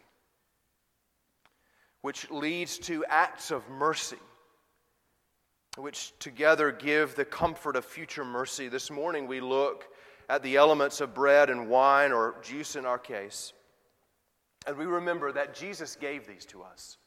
which 2.01 2.29
leads 2.31 2.77
to 2.79 3.05
acts 3.05 3.51
of 3.51 3.67
mercy, 3.69 4.19
which 5.77 6.13
together 6.19 6.71
give 6.71 7.15
the 7.15 7.25
comfort 7.25 7.75
of 7.75 7.85
future 7.85 8.25
mercy. 8.25 8.67
This 8.69 8.89
morning 8.89 9.27
we 9.27 9.41
look 9.41 9.85
at 10.29 10.43
the 10.43 10.55
elements 10.55 11.01
of 11.01 11.13
bread 11.13 11.49
and 11.49 11.69
wine, 11.69 12.12
or 12.12 12.35
juice 12.43 12.75
in 12.75 12.85
our 12.85 12.99
case, 12.99 13.53
and 14.67 14.77
we 14.77 14.85
remember 14.85 15.31
that 15.31 15.55
Jesus 15.55 15.95
gave 15.95 16.27
these 16.27 16.45
to 16.45 16.62
us. 16.62 16.97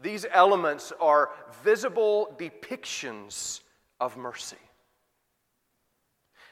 These 0.00 0.26
elements 0.30 0.92
are 1.00 1.30
visible 1.64 2.36
depictions 2.38 3.60
of 3.98 4.16
mercy. 4.16 4.56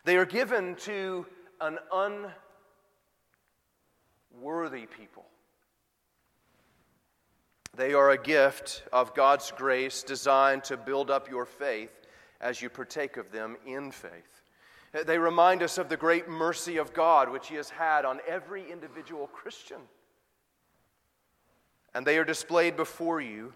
They 0.05 0.17
are 0.17 0.27
given 0.27 0.75
to 0.77 1.27
an 1.61 1.79
unworthy 4.33 4.87
people. 4.87 5.27
They 7.77 7.93
are 7.93 8.11
a 8.11 8.19
gift 8.19 8.85
of 8.93 9.15
God's 9.15 9.53
grace 9.57 10.03
designed 10.03 10.65
to 10.65 10.77
build 10.77 11.11
up 11.11 11.29
your 11.29 11.45
faith 11.45 11.91
as 12.41 12.63
you 12.63 12.71
partake 12.71 13.17
of 13.17 13.33
them 13.33 13.57
in 13.67 13.91
faith. 13.91 14.43
They 15.07 15.19
remind 15.19 15.63
us 15.63 15.77
of 15.77 15.89
the 15.89 15.97
great 15.97 16.29
mercy 16.29 16.77
of 16.77 16.95
God 16.95 17.29
which 17.29 17.49
He 17.49 17.57
has 17.57 17.71
had 17.71 18.05
on 18.05 18.21
every 18.29 18.71
individual 18.71 19.27
Christian. 19.27 19.81
And 21.95 22.07
they 22.07 22.17
are 22.19 22.25
displayed 22.25 22.77
before 22.77 23.21
you 23.21 23.55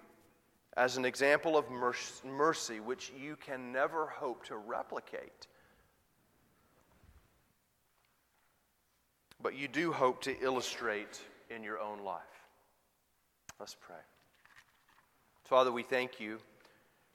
as 0.76 0.96
an 0.96 1.04
example 1.04 1.57
of 1.57 1.66
mercy 2.24 2.81
which 2.81 3.12
you 3.16 3.37
can 3.37 3.72
never 3.72 4.07
hope 4.07 4.44
to 4.46 4.57
replicate. 4.57 5.46
But 9.40 9.57
you 9.57 9.68
do 9.68 9.92
hope 9.92 10.22
to 10.22 10.37
illustrate 10.40 11.20
in 11.50 11.62
your 11.62 11.78
own 11.78 12.00
life. 12.00 12.38
Let's 13.61 13.77
pray. 13.81 13.97
Father, 15.44 15.73
we 15.73 15.83
thank 15.83 16.21
you 16.21 16.38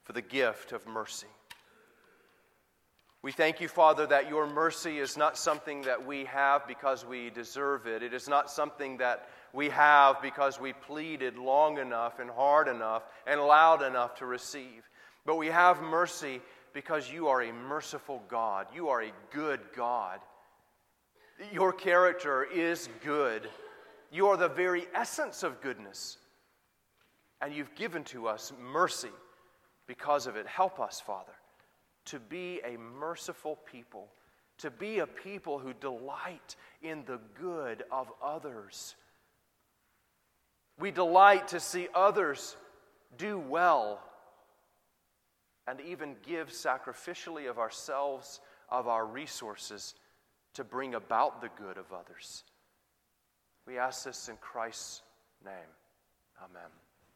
for 0.03 0.13
the 0.13 0.21
gift 0.21 0.71
of 0.73 0.85
mercy. 0.87 1.27
We 3.21 3.31
thank 3.31 3.61
you, 3.61 3.69
Father, 3.69 4.05
that 4.07 4.27
your 4.27 4.45
mercy 4.45 4.99
is 4.99 5.15
not 5.15 5.37
something 5.37 5.83
that 5.83 6.05
we 6.05 6.25
have 6.25 6.67
because 6.67 7.05
we 7.05 7.29
deserve 7.29 7.87
it. 7.87 8.03
It 8.03 8.13
is 8.13 8.27
not 8.27 8.51
something 8.51 8.97
that 8.97 9.29
we 9.53 9.69
have 9.69 10.21
because 10.21 10.59
we 10.59 10.73
pleaded 10.73 11.37
long 11.37 11.77
enough 11.77 12.19
and 12.19 12.29
hard 12.29 12.67
enough 12.67 13.03
and 13.25 13.39
loud 13.39 13.81
enough 13.81 14.15
to 14.15 14.25
receive. 14.25 14.89
But 15.25 15.37
we 15.37 15.47
have 15.47 15.81
mercy 15.81 16.41
because 16.73 17.09
you 17.09 17.29
are 17.29 17.43
a 17.43 17.53
merciful 17.53 18.21
God. 18.27 18.67
You 18.75 18.89
are 18.89 19.03
a 19.03 19.13
good 19.31 19.61
God. 19.73 20.19
Your 21.53 21.71
character 21.71 22.43
is 22.43 22.89
good. 23.05 23.47
You 24.11 24.27
are 24.27 24.37
the 24.37 24.49
very 24.49 24.85
essence 24.93 25.43
of 25.43 25.61
goodness. 25.61 26.17
And 27.43 27.53
you've 27.53 27.75
given 27.75 28.03
to 28.05 28.27
us 28.27 28.51
mercy 28.59 29.11
because 29.85 30.25
of 30.25 30.35
it. 30.35 30.47
Help 30.47 30.79
us, 30.79 30.99
Father, 30.99 31.33
to 32.05 32.19
be 32.19 32.59
a 32.65 32.77
merciful 32.77 33.59
people, 33.71 34.07
to 34.57 34.71
be 34.71 34.99
a 34.99 35.07
people 35.07 35.59
who 35.59 35.73
delight 35.73 36.55
in 36.81 37.03
the 37.05 37.19
good 37.39 37.83
of 37.91 38.11
others 38.23 38.95
we 40.79 40.91
delight 40.91 41.49
to 41.49 41.59
see 41.59 41.87
others 41.93 42.55
do 43.17 43.37
well 43.37 44.01
and 45.67 45.79
even 45.81 46.15
give 46.27 46.49
sacrificially 46.49 47.49
of 47.49 47.59
ourselves, 47.59 48.41
of 48.69 48.87
our 48.87 49.05
resources, 49.05 49.95
to 50.55 50.63
bring 50.63 50.95
about 50.95 51.41
the 51.41 51.49
good 51.57 51.77
of 51.77 51.85
others. 51.93 52.43
We 53.65 53.77
ask 53.77 54.03
this 54.03 54.27
in 54.27 54.35
Christ's 54.37 55.03
name. 55.45 55.53
Amen. 56.43 56.82